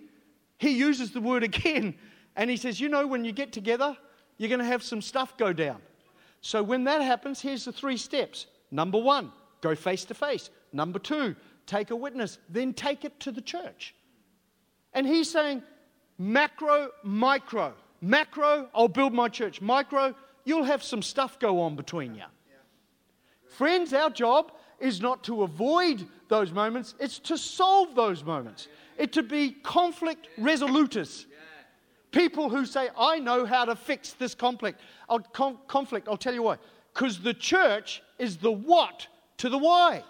he 0.58 0.72
uses 0.72 1.12
the 1.12 1.22
word 1.22 1.42
again 1.42 1.96
and 2.36 2.50
he 2.50 2.58
says, 2.58 2.82
You 2.82 2.90
know, 2.90 3.08
when 3.08 3.24
you 3.24 3.32
get 3.32 3.54
together, 3.54 3.96
you're 4.38 4.50
going 4.50 4.60
to 4.60 4.66
have 4.66 4.84
some 4.84 5.02
stuff 5.02 5.38
go 5.38 5.54
down. 5.54 5.82
So 6.42 6.62
when 6.62 6.84
that 6.84 7.02
happens, 7.02 7.40
here's 7.40 7.64
the 7.64 7.72
three 7.72 7.96
steps. 7.96 8.48
Number 8.72 9.00
one, 9.00 9.32
go 9.62 9.74
face 9.74 10.04
to 10.06 10.14
face. 10.14 10.50
Number 10.74 11.00
two, 11.00 11.38
take 11.66 11.92
a 11.92 11.96
witness, 11.96 12.38
then 12.50 12.74
take 12.74 13.06
it 13.06 13.18
to 13.22 13.32
the 13.32 13.40
church. 13.40 13.96
And 14.92 15.08
he's 15.08 15.32
saying, 15.32 15.64
macro, 16.18 16.90
micro. 17.04 17.74
Macro, 18.02 18.68
I'll 18.76 18.90
build 18.90 19.14
my 19.14 19.30
church. 19.30 19.62
Micro, 19.62 20.14
you'll 20.44 20.66
have 20.66 20.84
some 20.84 21.02
stuff 21.02 21.40
go 21.40 21.62
on 21.62 21.78
between 21.78 22.16
you. 22.16 22.26
Friends, 23.48 23.94
our 23.94 24.10
job 24.10 24.52
is 24.80 25.02
not 25.02 25.24
to 25.24 25.44
avoid 25.44 26.08
those 26.28 26.52
moments, 26.52 26.96
it's 27.00 27.20
to 27.20 27.38
solve 27.38 27.96
those 27.96 28.24
moments. 28.24 28.68
It 28.98 29.14
to 29.14 29.24
be 29.24 29.52
conflict 29.52 30.28
resolutors. 30.38 31.26
People 32.12 32.50
who 32.50 32.66
say, 32.66 32.90
I 32.98 33.20
know 33.20 33.46
how 33.46 33.66
to 33.66 33.76
fix 33.76 34.14
this 34.14 34.34
conflict. 34.34 34.80
I'll, 35.10 35.20
con- 35.20 35.58
conflict, 35.68 36.08
I'll 36.08 36.18
tell 36.18 36.34
you 36.34 36.44
why. 36.44 36.58
Because 36.94 37.20
the 37.20 37.34
church 37.34 38.02
is 38.18 38.38
the 38.38 38.52
what 38.52 39.08
to 39.38 39.50
the 39.50 39.58
why. 39.58 40.04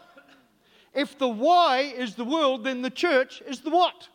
If 0.93 1.17
the 1.17 1.27
why 1.27 1.93
is 1.95 2.15
the 2.15 2.23
world, 2.23 2.63
then 2.63 2.81
the 2.81 2.89
church 2.89 3.41
is 3.47 3.61
the 3.61 3.71
what. 3.71 4.07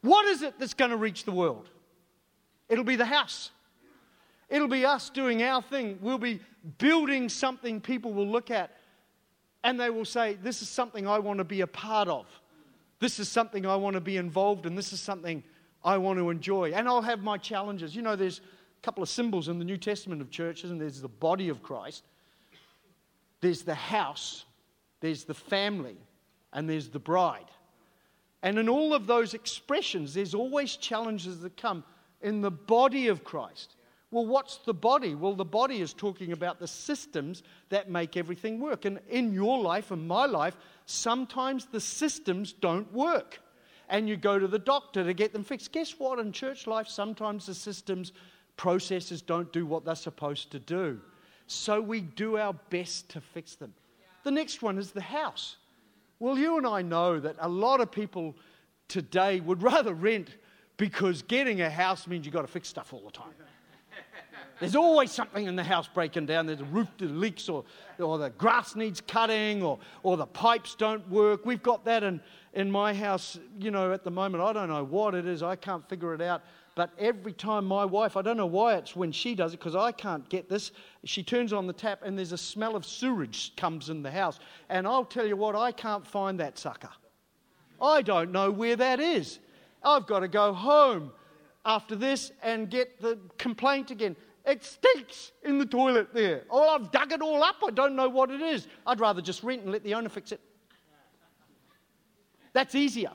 What 0.00 0.26
is 0.26 0.42
it 0.42 0.58
that's 0.58 0.74
going 0.74 0.90
to 0.90 0.96
reach 0.96 1.24
the 1.24 1.32
world? 1.32 1.70
It'll 2.68 2.84
be 2.84 2.96
the 2.96 3.06
house. 3.06 3.50
It'll 4.48 4.68
be 4.68 4.84
us 4.84 5.08
doing 5.08 5.42
our 5.42 5.62
thing. 5.62 5.98
We'll 6.02 6.18
be 6.18 6.40
building 6.78 7.28
something 7.28 7.80
people 7.80 8.12
will 8.12 8.28
look 8.28 8.50
at 8.50 8.76
and 9.64 9.78
they 9.78 9.90
will 9.90 10.04
say, 10.04 10.34
This 10.42 10.62
is 10.62 10.68
something 10.68 11.06
I 11.06 11.18
want 11.18 11.38
to 11.38 11.44
be 11.44 11.60
a 11.60 11.66
part 11.66 12.08
of. 12.08 12.26
This 12.98 13.18
is 13.18 13.28
something 13.28 13.66
I 13.66 13.76
want 13.76 13.94
to 13.94 14.00
be 14.00 14.16
involved 14.16 14.66
in. 14.66 14.74
This 14.74 14.92
is 14.92 15.00
something 15.00 15.42
I 15.84 15.98
want 15.98 16.18
to 16.18 16.30
enjoy. 16.30 16.72
And 16.72 16.86
I'll 16.88 17.02
have 17.02 17.20
my 17.20 17.36
challenges. 17.36 17.96
You 17.96 18.02
know, 18.02 18.14
there's 18.14 18.38
a 18.38 18.82
couple 18.82 19.02
of 19.02 19.08
symbols 19.08 19.48
in 19.48 19.58
the 19.58 19.64
New 19.64 19.76
Testament 19.76 20.20
of 20.20 20.30
churches, 20.30 20.70
and 20.70 20.80
there's 20.80 21.00
the 21.00 21.08
body 21.08 21.48
of 21.48 21.62
Christ, 21.62 22.04
there's 23.40 23.62
the 23.62 23.74
house, 23.74 24.44
there's 25.00 25.24
the 25.24 25.34
family, 25.34 25.96
and 26.52 26.68
there's 26.68 26.88
the 26.88 27.00
bride. 27.00 27.50
And 28.42 28.58
in 28.58 28.68
all 28.68 28.94
of 28.94 29.06
those 29.06 29.34
expressions, 29.34 30.14
there's 30.14 30.34
always 30.34 30.76
challenges 30.76 31.40
that 31.40 31.56
come 31.56 31.84
in 32.20 32.40
the 32.40 32.50
body 32.50 33.08
of 33.08 33.24
Christ. 33.24 33.74
Well, 34.12 34.26
what's 34.26 34.58
the 34.58 34.74
body? 34.74 35.14
Well, 35.14 35.34
the 35.34 35.44
body 35.44 35.80
is 35.80 35.94
talking 35.94 36.32
about 36.32 36.60
the 36.60 36.68
systems 36.68 37.42
that 37.70 37.90
make 37.90 38.16
everything 38.16 38.60
work. 38.60 38.84
And 38.84 39.00
in 39.08 39.32
your 39.32 39.58
life 39.58 39.90
and 39.90 40.06
my 40.06 40.26
life, 40.26 40.54
sometimes 40.86 41.64
the 41.64 41.80
systems 41.80 42.52
don't 42.52 42.92
work 42.92 43.40
and 43.88 44.08
you 44.08 44.16
go 44.16 44.38
to 44.38 44.46
the 44.46 44.58
doctor 44.58 45.02
to 45.02 45.14
get 45.14 45.32
them 45.32 45.44
fixed. 45.44 45.72
Guess 45.72 45.98
what? 45.98 46.18
In 46.18 46.30
church 46.30 46.66
life, 46.66 46.88
sometimes 46.88 47.46
the 47.46 47.54
systems, 47.54 48.12
processes 48.56 49.22
don't 49.22 49.50
do 49.52 49.64
what 49.64 49.84
they're 49.84 49.94
supposed 49.94 50.50
to 50.52 50.58
do. 50.58 51.00
So 51.46 51.80
we 51.80 52.02
do 52.02 52.36
our 52.36 52.54
best 52.70 53.08
to 53.10 53.20
fix 53.20 53.54
them. 53.54 53.72
The 54.24 54.30
next 54.30 54.62
one 54.62 54.78
is 54.78 54.92
the 54.92 55.00
house. 55.00 55.56
Well, 56.20 56.38
you 56.38 56.58
and 56.58 56.66
I 56.66 56.82
know 56.82 57.18
that 57.18 57.36
a 57.40 57.48
lot 57.48 57.80
of 57.80 57.90
people 57.90 58.36
today 58.88 59.40
would 59.40 59.62
rather 59.72 59.94
rent 59.94 60.36
because 60.76 61.22
getting 61.22 61.62
a 61.62 61.70
house 61.70 62.06
means 62.06 62.26
you've 62.26 62.34
got 62.34 62.42
to 62.42 62.48
fix 62.48 62.68
stuff 62.68 62.92
all 62.92 63.00
the 63.00 63.10
time. 63.10 63.32
There's 64.60 64.76
always 64.76 65.10
something 65.10 65.46
in 65.46 65.56
the 65.56 65.64
house 65.64 65.88
breaking 65.88 66.26
down. 66.26 66.46
There's 66.46 66.60
a 66.60 66.64
roof 66.64 66.88
that 66.98 67.10
leaks, 67.10 67.48
or, 67.48 67.64
or 67.98 68.18
the 68.18 68.30
grass 68.30 68.76
needs 68.76 69.00
cutting, 69.00 69.62
or, 69.62 69.78
or 70.02 70.16
the 70.16 70.26
pipes 70.26 70.74
don't 70.74 71.08
work. 71.08 71.44
We've 71.44 71.62
got 71.62 71.84
that 71.84 72.02
in, 72.02 72.20
in 72.54 72.70
my 72.70 72.94
house, 72.94 73.38
you 73.58 73.70
know, 73.70 73.92
at 73.92 74.04
the 74.04 74.10
moment. 74.10 74.42
I 74.42 74.52
don't 74.52 74.68
know 74.68 74.84
what 74.84 75.14
it 75.14 75.26
is, 75.26 75.42
I 75.42 75.56
can't 75.56 75.88
figure 75.88 76.14
it 76.14 76.20
out. 76.20 76.42
But 76.74 76.90
every 76.98 77.34
time 77.34 77.66
my 77.66 77.84
wife, 77.84 78.16
I 78.16 78.22
don't 78.22 78.38
know 78.38 78.46
why 78.46 78.76
it's 78.76 78.96
when 78.96 79.12
she 79.12 79.34
does 79.34 79.52
it, 79.52 79.58
because 79.58 79.76
I 79.76 79.92
can't 79.92 80.26
get 80.30 80.48
this, 80.48 80.72
she 81.04 81.22
turns 81.22 81.52
on 81.52 81.66
the 81.66 81.72
tap 81.72 82.00
and 82.02 82.16
there's 82.16 82.32
a 82.32 82.38
smell 82.38 82.76
of 82.76 82.86
sewage 82.86 83.54
comes 83.56 83.90
in 83.90 84.02
the 84.02 84.10
house. 84.10 84.38
And 84.70 84.86
I'll 84.86 85.04
tell 85.04 85.26
you 85.26 85.36
what, 85.36 85.54
I 85.54 85.72
can't 85.72 86.06
find 86.06 86.40
that 86.40 86.58
sucker. 86.58 86.88
I 87.80 88.00
don't 88.00 88.32
know 88.32 88.50
where 88.50 88.76
that 88.76 89.00
is. 89.00 89.38
I've 89.82 90.06
got 90.06 90.20
to 90.20 90.28
go 90.28 90.54
home 90.54 91.12
after 91.64 91.94
this 91.94 92.32
and 92.42 92.70
get 92.70 93.00
the 93.00 93.18
complaint 93.36 93.90
again. 93.90 94.16
It 94.44 94.64
stinks 94.64 95.32
in 95.44 95.58
the 95.58 95.66
toilet 95.66 96.12
there. 96.12 96.42
Oh, 96.50 96.74
I've 96.74 96.90
dug 96.90 97.12
it 97.12 97.22
all 97.22 97.42
up. 97.44 97.56
I 97.64 97.70
don't 97.70 97.94
know 97.94 98.08
what 98.08 98.30
it 98.30 98.40
is. 98.40 98.66
I'd 98.86 98.98
rather 98.98 99.22
just 99.22 99.42
rent 99.42 99.62
and 99.62 99.70
let 99.70 99.84
the 99.84 99.94
owner 99.94 100.08
fix 100.08 100.32
it. 100.32 100.40
That's 102.52 102.74
easier. 102.74 103.12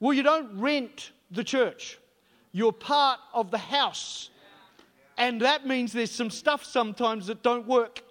Well, 0.00 0.12
you 0.12 0.22
don't 0.22 0.58
rent 0.60 1.10
the 1.30 1.44
church, 1.44 1.98
you're 2.52 2.72
part 2.72 3.18
of 3.34 3.50
the 3.50 3.58
house. 3.58 4.30
And 5.18 5.40
that 5.40 5.66
means 5.66 5.92
there's 5.92 6.10
some 6.10 6.28
stuff 6.28 6.62
sometimes 6.62 7.26
that 7.28 7.42
don't 7.42 7.66
work. 7.66 8.02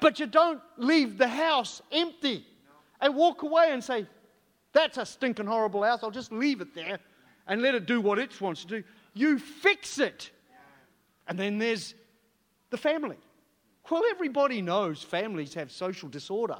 But 0.00 0.20
you 0.20 0.26
don't 0.26 0.60
leave 0.76 1.16
the 1.16 1.28
house 1.28 1.80
empty 1.90 2.46
and 3.00 3.16
walk 3.16 3.42
away 3.42 3.68
and 3.70 3.82
say, 3.82 4.06
That's 4.74 4.98
a 4.98 5.06
stinking 5.06 5.46
horrible 5.46 5.82
house. 5.82 6.00
I'll 6.02 6.10
just 6.10 6.30
leave 6.30 6.60
it 6.60 6.74
there 6.74 6.98
and 7.46 7.62
let 7.62 7.74
it 7.74 7.86
do 7.86 8.02
what 8.02 8.18
it 8.18 8.38
wants 8.38 8.62
to 8.64 8.68
do. 8.68 8.84
You 9.14 9.38
fix 9.38 9.98
it. 9.98 10.30
And 11.26 11.38
then 11.38 11.58
there's 11.58 11.94
the 12.70 12.76
family. 12.76 13.16
Well, 13.90 14.02
everybody 14.10 14.62
knows 14.62 15.02
families 15.02 15.54
have 15.54 15.70
social 15.70 16.08
disorder. 16.08 16.58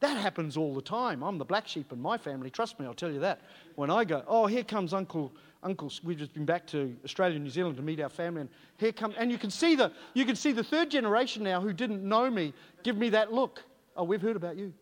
That 0.00 0.16
happens 0.16 0.56
all 0.56 0.74
the 0.74 0.82
time. 0.82 1.22
I'm 1.22 1.36
the 1.36 1.44
black 1.44 1.68
sheep 1.68 1.92
in 1.92 2.00
my 2.00 2.16
family. 2.16 2.48
Trust 2.48 2.80
me, 2.80 2.86
I'll 2.86 2.94
tell 2.94 3.10
you 3.10 3.20
that. 3.20 3.42
When 3.74 3.90
I 3.90 4.04
go, 4.04 4.24
oh, 4.26 4.46
here 4.46 4.64
comes 4.64 4.94
Uncle, 4.94 5.30
Uncle. 5.62 5.92
We've 6.02 6.16
just 6.16 6.32
been 6.32 6.46
back 6.46 6.66
to 6.68 6.96
Australia 7.04 7.38
New 7.38 7.50
Zealand 7.50 7.76
to 7.76 7.82
meet 7.82 8.00
our 8.00 8.08
family, 8.08 8.40
and 8.42 8.50
here 8.78 8.92
come, 8.92 9.14
and 9.18 9.30
you 9.30 9.36
can 9.36 9.50
see 9.50 9.74
the, 9.74 9.92
you 10.14 10.24
can 10.24 10.36
see 10.36 10.52
the 10.52 10.64
third 10.64 10.90
generation 10.90 11.42
now 11.42 11.60
who 11.60 11.74
didn't 11.74 12.02
know 12.02 12.30
me 12.30 12.54
give 12.82 12.96
me 12.96 13.10
that 13.10 13.30
look. 13.30 13.62
Oh, 13.94 14.04
we've 14.04 14.22
heard 14.22 14.36
about 14.36 14.56
you. 14.56 14.72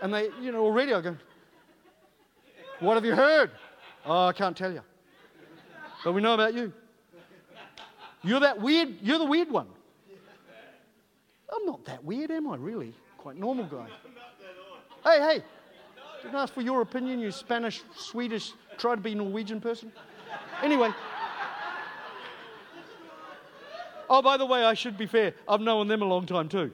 and 0.00 0.14
they, 0.14 0.28
you 0.40 0.52
know, 0.52 0.62
already 0.62 0.94
I 0.94 1.00
go, 1.00 1.16
what 2.78 2.94
have 2.94 3.04
you 3.04 3.16
heard? 3.16 3.50
Oh, 4.06 4.26
I 4.26 4.32
can't 4.32 4.56
tell 4.56 4.72
you. 4.72 4.82
But 6.04 6.12
we 6.12 6.20
know 6.20 6.34
about 6.34 6.54
you. 6.54 6.72
You're 8.24 8.40
that 8.40 8.60
weird, 8.60 8.96
you're 9.02 9.18
the 9.18 9.24
weird 9.24 9.50
one. 9.50 9.66
I'm 11.54 11.66
not 11.66 11.84
that 11.84 12.04
weird, 12.04 12.30
am 12.30 12.48
I, 12.48 12.56
really? 12.56 12.94
Quite 13.18 13.36
normal 13.36 13.64
guy. 13.64 13.86
Hey, 15.04 15.20
hey, 15.20 15.42
didn't 16.22 16.36
ask 16.36 16.54
for 16.54 16.62
your 16.62 16.80
opinion, 16.82 17.18
you 17.18 17.30
Spanish, 17.30 17.82
Swedish, 17.96 18.52
try 18.78 18.94
to 18.94 19.00
be 19.00 19.14
Norwegian 19.14 19.60
person. 19.60 19.92
Anyway. 20.62 20.90
Oh, 24.08 24.22
by 24.22 24.36
the 24.36 24.46
way, 24.46 24.64
I 24.64 24.74
should 24.74 24.96
be 24.96 25.06
fair. 25.06 25.34
I've 25.48 25.60
known 25.60 25.88
them 25.88 26.02
a 26.02 26.04
long 26.04 26.26
time 26.26 26.48
too. 26.48 26.72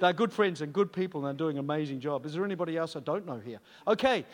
They're 0.00 0.12
good 0.12 0.32
friends 0.32 0.62
and 0.62 0.72
good 0.72 0.92
people 0.92 1.20
and 1.20 1.26
they're 1.26 1.46
doing 1.46 1.58
an 1.58 1.64
amazing 1.64 2.00
job. 2.00 2.24
Is 2.24 2.32
there 2.32 2.44
anybody 2.44 2.76
else 2.76 2.96
I 2.96 3.00
don't 3.00 3.26
know 3.26 3.38
here? 3.38 3.58
Okay. 3.86 4.24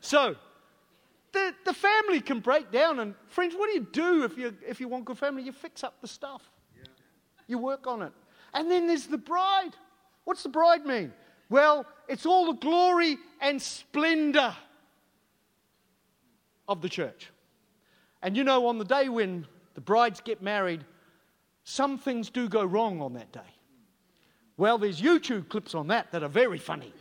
So, 0.00 0.36
the, 1.36 1.54
the 1.66 1.74
family 1.74 2.20
can 2.20 2.40
break 2.40 2.72
down. 2.72 3.00
And, 3.00 3.14
friends, 3.28 3.54
what 3.54 3.68
do 3.68 3.74
you 3.74 3.86
do 3.92 4.24
if 4.24 4.38
you, 4.38 4.56
if 4.66 4.80
you 4.80 4.88
want 4.88 5.04
good 5.04 5.18
family? 5.18 5.42
You 5.42 5.52
fix 5.52 5.84
up 5.84 6.00
the 6.00 6.08
stuff, 6.08 6.50
yeah. 6.74 6.88
you 7.46 7.58
work 7.58 7.86
on 7.86 8.02
it. 8.02 8.12
And 8.54 8.70
then 8.70 8.86
there's 8.86 9.06
the 9.06 9.18
bride. 9.18 9.72
What's 10.24 10.42
the 10.42 10.48
bride 10.48 10.86
mean? 10.86 11.12
Well, 11.50 11.84
it's 12.08 12.24
all 12.26 12.46
the 12.46 12.58
glory 12.58 13.18
and 13.40 13.60
splendor 13.60 14.54
of 16.66 16.80
the 16.80 16.88
church. 16.88 17.30
And 18.22 18.36
you 18.36 18.42
know, 18.42 18.66
on 18.66 18.78
the 18.78 18.84
day 18.84 19.08
when 19.08 19.46
the 19.74 19.80
brides 19.80 20.20
get 20.20 20.42
married, 20.42 20.84
some 21.64 21.98
things 21.98 22.30
do 22.30 22.48
go 22.48 22.64
wrong 22.64 23.00
on 23.02 23.12
that 23.12 23.30
day. 23.30 23.40
Well, 24.56 24.78
there's 24.78 25.00
YouTube 25.00 25.50
clips 25.50 25.74
on 25.74 25.88
that 25.88 26.10
that 26.12 26.22
are 26.22 26.28
very 26.28 26.58
funny. 26.58 26.92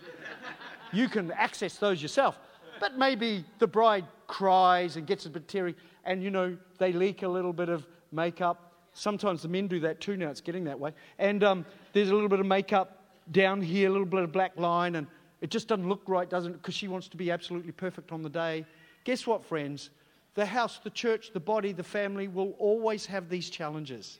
You 0.91 1.07
can 1.07 1.31
access 1.31 1.77
those 1.77 2.01
yourself. 2.01 2.37
But 2.79 2.97
maybe 2.97 3.45
the 3.59 3.67
bride 3.67 4.05
cries 4.27 4.97
and 4.97 5.07
gets 5.07 5.25
a 5.25 5.29
bit 5.29 5.47
teary, 5.47 5.75
and 6.03 6.23
you 6.23 6.31
know, 6.31 6.57
they 6.77 6.91
leak 6.91 7.23
a 7.23 7.27
little 7.27 7.53
bit 7.53 7.69
of 7.69 7.85
makeup. 8.11 8.73
Sometimes 8.93 9.41
the 9.41 9.47
men 9.47 9.67
do 9.67 9.79
that 9.81 9.99
too 9.99 10.17
now, 10.17 10.29
it's 10.29 10.41
getting 10.41 10.63
that 10.65 10.79
way. 10.79 10.93
And 11.19 11.43
um, 11.43 11.65
there's 11.93 12.09
a 12.09 12.13
little 12.13 12.29
bit 12.29 12.39
of 12.39 12.45
makeup 12.45 13.03
down 13.31 13.61
here, 13.61 13.89
a 13.89 13.91
little 13.91 14.05
bit 14.05 14.21
of 14.21 14.31
black 14.31 14.57
line, 14.57 14.95
and 14.95 15.07
it 15.41 15.49
just 15.49 15.67
doesn't 15.67 15.87
look 15.87 16.03
right, 16.07 16.29
doesn't 16.29 16.53
it? 16.53 16.61
Because 16.61 16.75
she 16.75 16.87
wants 16.87 17.07
to 17.09 17.17
be 17.17 17.31
absolutely 17.31 17.71
perfect 17.71 18.11
on 18.11 18.21
the 18.21 18.29
day. 18.29 18.65
Guess 19.03 19.27
what, 19.27 19.43
friends? 19.43 19.89
The 20.33 20.45
house, 20.45 20.79
the 20.83 20.89
church, 20.89 21.31
the 21.33 21.39
body, 21.39 21.71
the 21.71 21.83
family 21.83 22.27
will 22.27 22.51
always 22.57 23.05
have 23.05 23.29
these 23.29 23.49
challenges. 23.49 24.19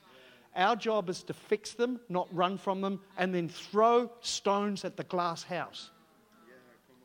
Our 0.55 0.75
job 0.75 1.09
is 1.09 1.23
to 1.23 1.33
fix 1.33 1.73
them, 1.73 1.99
not 2.07 2.33
run 2.33 2.57
from 2.57 2.79
them, 2.81 3.01
and 3.17 3.33
then 3.35 3.49
throw 3.49 4.09
stones 4.21 4.85
at 4.85 4.95
the 4.95 5.03
glass 5.03 5.43
house. 5.43 5.91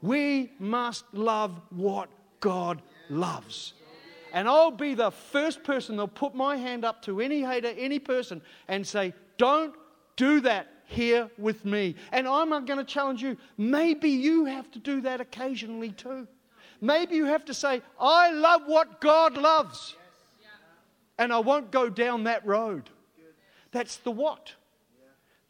We 0.02 0.52
must 0.58 1.04
love 1.12 1.60
what 1.70 2.08
God 2.40 2.82
loves. 3.08 3.74
And 4.32 4.48
I'll 4.48 4.70
be 4.70 4.94
the 4.94 5.10
first 5.10 5.64
person 5.64 5.96
that'll 5.96 6.08
put 6.08 6.34
my 6.34 6.56
hand 6.56 6.84
up 6.84 7.02
to 7.02 7.20
any 7.20 7.42
hater, 7.42 7.72
any 7.76 7.98
person, 7.98 8.40
and 8.68 8.86
say, 8.86 9.12
Don't 9.38 9.74
do 10.16 10.40
that 10.40 10.68
here 10.86 11.30
with 11.38 11.64
me. 11.64 11.96
And 12.12 12.26
I'm 12.28 12.50
going 12.50 12.78
to 12.78 12.84
challenge 12.84 13.22
you. 13.22 13.36
Maybe 13.56 14.10
you 14.10 14.44
have 14.44 14.70
to 14.72 14.78
do 14.78 15.00
that 15.02 15.20
occasionally 15.20 15.90
too. 15.90 16.26
Maybe 16.80 17.16
you 17.16 17.26
have 17.26 17.44
to 17.46 17.54
say, 17.54 17.82
I 18.00 18.30
love 18.32 18.62
what 18.66 19.00
God 19.00 19.36
loves. 19.36 19.96
And 21.18 21.32
I 21.32 21.38
won't 21.38 21.70
go 21.70 21.90
down 21.90 22.24
that 22.24 22.46
road. 22.46 22.88
That's 23.72 23.98
the 23.98 24.10
what. 24.10 24.54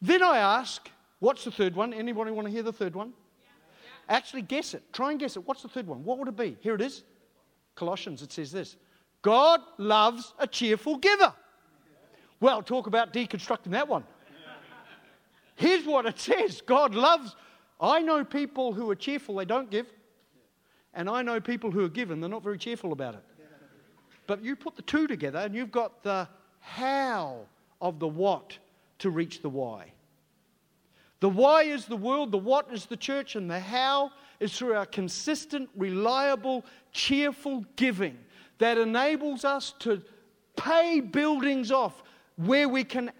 Then 0.01 0.21
I 0.21 0.37
ask, 0.37 0.89
what's 1.19 1.43
the 1.43 1.51
third 1.51 1.75
one? 1.75 1.93
Anybody 1.93 2.31
want 2.31 2.47
to 2.47 2.51
hear 2.51 2.63
the 2.63 2.73
third 2.73 2.95
one? 2.95 3.13
Actually, 4.11 4.41
guess 4.41 4.73
it. 4.73 4.83
Try 4.91 5.11
and 5.11 5.19
guess 5.19 5.37
it. 5.37 5.47
What's 5.47 5.61
the 5.61 5.69
third 5.69 5.87
one? 5.87 6.03
What 6.03 6.19
would 6.19 6.27
it 6.27 6.35
be? 6.35 6.57
Here 6.59 6.75
it 6.75 6.81
is. 6.81 7.03
Colossians, 7.75 8.21
it 8.21 8.31
says 8.33 8.51
this 8.51 8.75
God 9.21 9.61
loves 9.77 10.33
a 10.37 10.45
cheerful 10.45 10.97
giver. 10.97 11.33
Well, 12.41 12.61
talk 12.61 12.87
about 12.87 13.13
deconstructing 13.13 13.71
that 13.71 13.87
one. 13.87 14.03
Here's 15.55 15.85
what 15.85 16.05
it 16.05 16.19
says 16.19 16.61
God 16.61 16.93
loves. 16.93 17.35
I 17.79 18.01
know 18.01 18.25
people 18.25 18.73
who 18.73 18.91
are 18.91 18.95
cheerful, 18.95 19.35
they 19.35 19.45
don't 19.45 19.71
give. 19.71 19.87
And 20.93 21.09
I 21.09 21.21
know 21.21 21.39
people 21.39 21.71
who 21.71 21.85
are 21.85 21.89
given, 21.89 22.19
they're 22.19 22.29
not 22.29 22.43
very 22.43 22.57
cheerful 22.57 22.91
about 22.91 23.15
it. 23.15 23.23
But 24.27 24.43
you 24.43 24.57
put 24.57 24.75
the 24.75 24.81
two 24.81 25.07
together 25.07 25.39
and 25.39 25.55
you've 25.55 25.71
got 25.71 26.03
the 26.03 26.27
how 26.59 27.45
of 27.79 27.99
the 27.99 28.07
what 28.07 28.57
to 28.99 29.09
reach 29.09 29.41
the 29.41 29.49
why. 29.49 29.93
The 31.21 31.29
why 31.29 31.63
is 31.63 31.85
the 31.85 31.95
world, 31.95 32.31
the 32.31 32.37
what 32.37 32.67
is 32.73 32.87
the 32.87 32.97
church, 32.97 33.35
and 33.35 33.49
the 33.49 33.59
how 33.59 34.11
is 34.39 34.57
through 34.57 34.73
our 34.73 34.87
consistent, 34.87 35.69
reliable, 35.75 36.65
cheerful 36.91 37.63
giving 37.75 38.17
that 38.57 38.77
enables 38.77 39.45
us 39.45 39.73
to 39.79 40.01
pay 40.57 40.99
buildings 40.99 41.71
off 41.71 42.03
where 42.37 42.67
we 42.67 42.83
can 42.83 43.11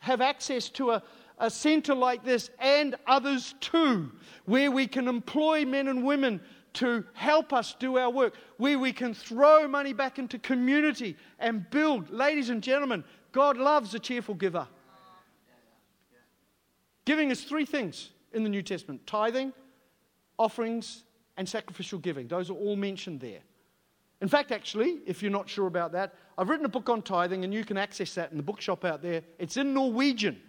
have 0.00 0.22
access 0.22 0.70
to 0.70 0.92
a, 0.92 1.02
a 1.38 1.50
centre 1.50 1.94
like 1.94 2.24
this 2.24 2.50
and 2.58 2.96
others 3.06 3.54
too, 3.60 4.10
where 4.46 4.70
we 4.70 4.86
can 4.86 5.06
employ 5.06 5.64
men 5.66 5.88
and 5.88 6.02
women 6.02 6.40
to 6.72 7.04
help 7.12 7.52
us 7.52 7.74
do 7.78 7.98
our 7.98 8.10
work, 8.10 8.34
where 8.56 8.78
we 8.78 8.92
can 8.92 9.12
throw 9.12 9.68
money 9.68 9.92
back 9.92 10.18
into 10.18 10.38
community 10.38 11.14
and 11.38 11.68
build. 11.70 12.08
Ladies 12.08 12.48
and 12.48 12.62
gentlemen, 12.62 13.04
God 13.32 13.58
loves 13.58 13.94
a 13.94 13.98
cheerful 13.98 14.34
giver. 14.34 14.66
Giving 17.04 17.30
is 17.30 17.44
three 17.44 17.64
things 17.64 18.10
in 18.32 18.42
the 18.42 18.48
New 18.48 18.62
Testament 18.62 19.06
tithing, 19.06 19.52
offerings, 20.38 21.04
and 21.36 21.48
sacrificial 21.48 21.98
giving. 21.98 22.28
Those 22.28 22.50
are 22.50 22.54
all 22.54 22.76
mentioned 22.76 23.20
there. 23.20 23.40
In 24.20 24.28
fact, 24.28 24.52
actually, 24.52 24.98
if 25.06 25.22
you're 25.22 25.30
not 25.30 25.48
sure 25.48 25.66
about 25.66 25.92
that, 25.92 26.14
I've 26.36 26.50
written 26.50 26.66
a 26.66 26.70
book 26.70 26.90
on 26.90 27.00
tithing, 27.00 27.44
and 27.44 27.54
you 27.54 27.64
can 27.64 27.78
access 27.78 28.14
that 28.14 28.30
in 28.30 28.36
the 28.36 28.42
bookshop 28.42 28.84
out 28.84 29.00
there. 29.00 29.22
It's 29.38 29.56
in 29.56 29.72
Norwegian. 29.72 30.40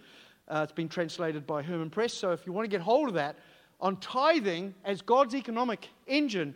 Uh, 0.47 0.61
it's 0.63 0.73
been 0.73 0.89
translated 0.89 1.47
by 1.47 1.61
Hermon 1.61 1.89
Press. 1.89 2.13
So 2.13 2.31
if 2.31 2.45
you 2.45 2.51
want 2.51 2.65
to 2.65 2.69
get 2.69 2.81
hold 2.81 3.07
of 3.07 3.13
that, 3.13 3.37
on 3.79 3.95
tithing 3.97 4.75
as 4.83 5.01
God's 5.01 5.33
economic 5.33 5.87
engine 6.07 6.53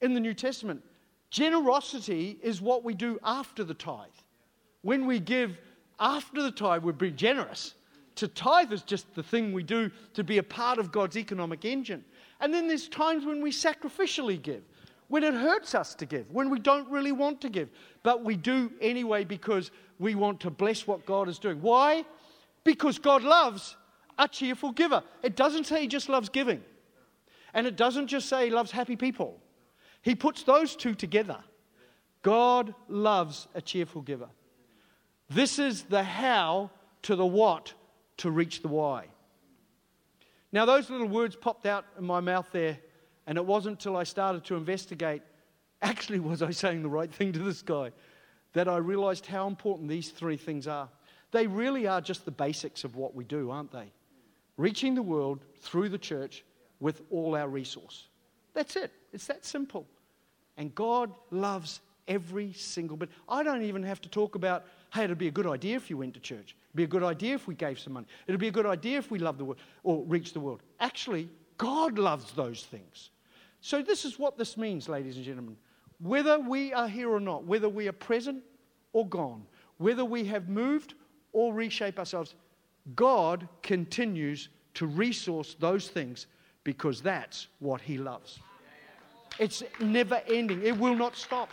in 0.00 0.14
the 0.14 0.20
New 0.20 0.34
Testament, 0.34 0.82
generosity 1.30 2.38
is 2.42 2.62
what 2.62 2.82
we 2.82 2.94
do 2.94 3.18
after 3.22 3.62
the 3.62 3.74
tithe. 3.74 4.08
When 4.80 5.06
we 5.06 5.20
give 5.20 5.58
after 6.00 6.42
the 6.42 6.50
tithe, 6.50 6.82
we're 6.82 6.92
being 6.92 7.16
generous 7.16 7.74
to 8.16 8.28
tithe 8.28 8.72
is 8.72 8.82
just 8.82 9.12
the 9.14 9.22
thing 9.22 9.52
we 9.52 9.62
do 9.62 9.90
to 10.14 10.24
be 10.24 10.38
a 10.38 10.42
part 10.42 10.78
of 10.78 10.92
God's 10.92 11.16
economic 11.16 11.64
engine. 11.64 12.04
And 12.40 12.52
then 12.52 12.68
there's 12.68 12.88
times 12.88 13.24
when 13.24 13.42
we 13.42 13.50
sacrificially 13.50 14.40
give, 14.40 14.62
when 15.08 15.22
it 15.22 15.34
hurts 15.34 15.74
us 15.74 15.94
to 15.96 16.06
give, 16.06 16.30
when 16.30 16.50
we 16.50 16.58
don't 16.58 16.88
really 16.88 17.12
want 17.12 17.40
to 17.42 17.48
give, 17.48 17.70
but 18.02 18.24
we 18.24 18.36
do 18.36 18.72
anyway 18.80 19.24
because 19.24 19.70
we 19.98 20.14
want 20.14 20.40
to 20.40 20.50
bless 20.50 20.86
what 20.86 21.06
God 21.06 21.28
is 21.28 21.38
doing. 21.38 21.60
Why? 21.60 22.04
Because 22.64 22.98
God 22.98 23.22
loves 23.22 23.76
a 24.18 24.28
cheerful 24.28 24.72
giver. 24.72 25.02
It 25.22 25.36
doesn't 25.36 25.64
say 25.64 25.82
He 25.82 25.86
just 25.88 26.08
loves 26.08 26.28
giving, 26.28 26.62
and 27.52 27.66
it 27.66 27.76
doesn't 27.76 28.06
just 28.06 28.28
say 28.28 28.46
He 28.46 28.50
loves 28.50 28.70
happy 28.70 28.96
people. 28.96 29.38
He 30.02 30.14
puts 30.14 30.42
those 30.42 30.76
two 30.76 30.94
together. 30.94 31.38
God 32.22 32.74
loves 32.88 33.48
a 33.54 33.60
cheerful 33.60 34.02
giver. 34.02 34.28
This 35.28 35.58
is 35.58 35.84
the 35.84 36.02
how 36.02 36.70
to 37.02 37.16
the 37.16 37.26
what 37.26 37.74
to 38.18 38.30
reach 38.30 38.62
the 38.62 38.68
why. 38.68 39.06
Now, 40.52 40.64
those 40.64 40.88
little 40.88 41.08
words 41.08 41.34
popped 41.36 41.66
out 41.66 41.84
in 41.98 42.04
my 42.04 42.20
mouth 42.20 42.48
there, 42.52 42.78
and 43.26 43.38
it 43.38 43.44
wasn't 43.44 43.78
until 43.78 43.96
I 43.96 44.04
started 44.04 44.44
to 44.44 44.56
investigate 44.56 45.22
actually, 45.82 46.18
was 46.18 46.42
I 46.42 46.50
saying 46.50 46.82
the 46.82 46.88
right 46.88 47.12
thing 47.12 47.32
to 47.32 47.38
this 47.38 47.60
guy? 47.60 47.90
That 48.54 48.68
I 48.68 48.78
realized 48.78 49.26
how 49.26 49.46
important 49.46 49.88
these 49.88 50.08
three 50.08 50.36
things 50.36 50.66
are. 50.66 50.88
They 51.30 51.46
really 51.46 51.86
are 51.86 52.00
just 52.00 52.24
the 52.24 52.30
basics 52.30 52.84
of 52.84 52.96
what 52.96 53.14
we 53.14 53.24
do, 53.24 53.50
aren't 53.50 53.72
they? 53.72 53.92
Reaching 54.56 54.94
the 54.94 55.02
world 55.02 55.44
through 55.60 55.90
the 55.90 55.98
church 55.98 56.44
with 56.80 57.02
all 57.10 57.34
our 57.34 57.48
resource. 57.48 58.06
That's 58.54 58.76
it. 58.76 58.92
It's 59.12 59.26
that 59.26 59.44
simple. 59.44 59.86
And 60.56 60.74
God 60.74 61.12
loves 61.30 61.80
Every 62.06 62.52
single 62.52 62.98
bit. 62.98 63.08
I 63.28 63.42
don't 63.42 63.62
even 63.62 63.82
have 63.82 64.00
to 64.02 64.08
talk 64.10 64.34
about, 64.34 64.66
hey, 64.94 65.04
it'd 65.04 65.18
be 65.18 65.26
a 65.26 65.32
good 65.32 65.46
idea 65.46 65.76
if 65.76 65.90
you 65.90 65.96
went 65.96 66.14
to 66.14 66.20
church. 66.20 66.54
It'd 66.68 66.76
be 66.76 66.84
a 66.84 66.86
good 66.86 67.02
idea 67.02 67.34
if 67.34 67.48
we 67.48 67.56
gave 67.56 67.80
some 67.80 67.94
money. 67.94 68.06
It'd 68.28 68.40
be 68.40 68.46
a 68.46 68.52
good 68.52 68.66
idea 68.66 68.96
if 68.98 69.10
we 69.10 69.18
loved 69.18 69.40
the 69.40 69.44
world 69.44 69.58
or 69.82 70.04
reached 70.04 70.34
the 70.34 70.40
world. 70.40 70.62
Actually, 70.78 71.28
God 71.58 71.98
loves 71.98 72.32
those 72.32 72.64
things. 72.64 73.10
So, 73.60 73.82
this 73.82 74.04
is 74.04 74.18
what 74.18 74.38
this 74.38 74.56
means, 74.56 74.88
ladies 74.88 75.16
and 75.16 75.24
gentlemen. 75.24 75.56
Whether 75.98 76.38
we 76.38 76.72
are 76.72 76.86
here 76.86 77.10
or 77.10 77.18
not, 77.18 77.44
whether 77.44 77.68
we 77.68 77.88
are 77.88 77.92
present 77.92 78.42
or 78.92 79.06
gone, 79.08 79.42
whether 79.78 80.04
we 80.04 80.24
have 80.26 80.48
moved 80.48 80.94
or 81.32 81.52
reshape 81.52 81.98
ourselves, 81.98 82.34
God 82.94 83.48
continues 83.62 84.48
to 84.74 84.86
resource 84.86 85.56
those 85.58 85.88
things 85.88 86.26
because 86.62 87.00
that's 87.00 87.48
what 87.58 87.80
He 87.80 87.98
loves. 87.98 88.38
It's 89.40 89.64
never 89.80 90.22
ending, 90.28 90.62
it 90.62 90.78
will 90.78 90.94
not 90.94 91.16
stop. 91.16 91.50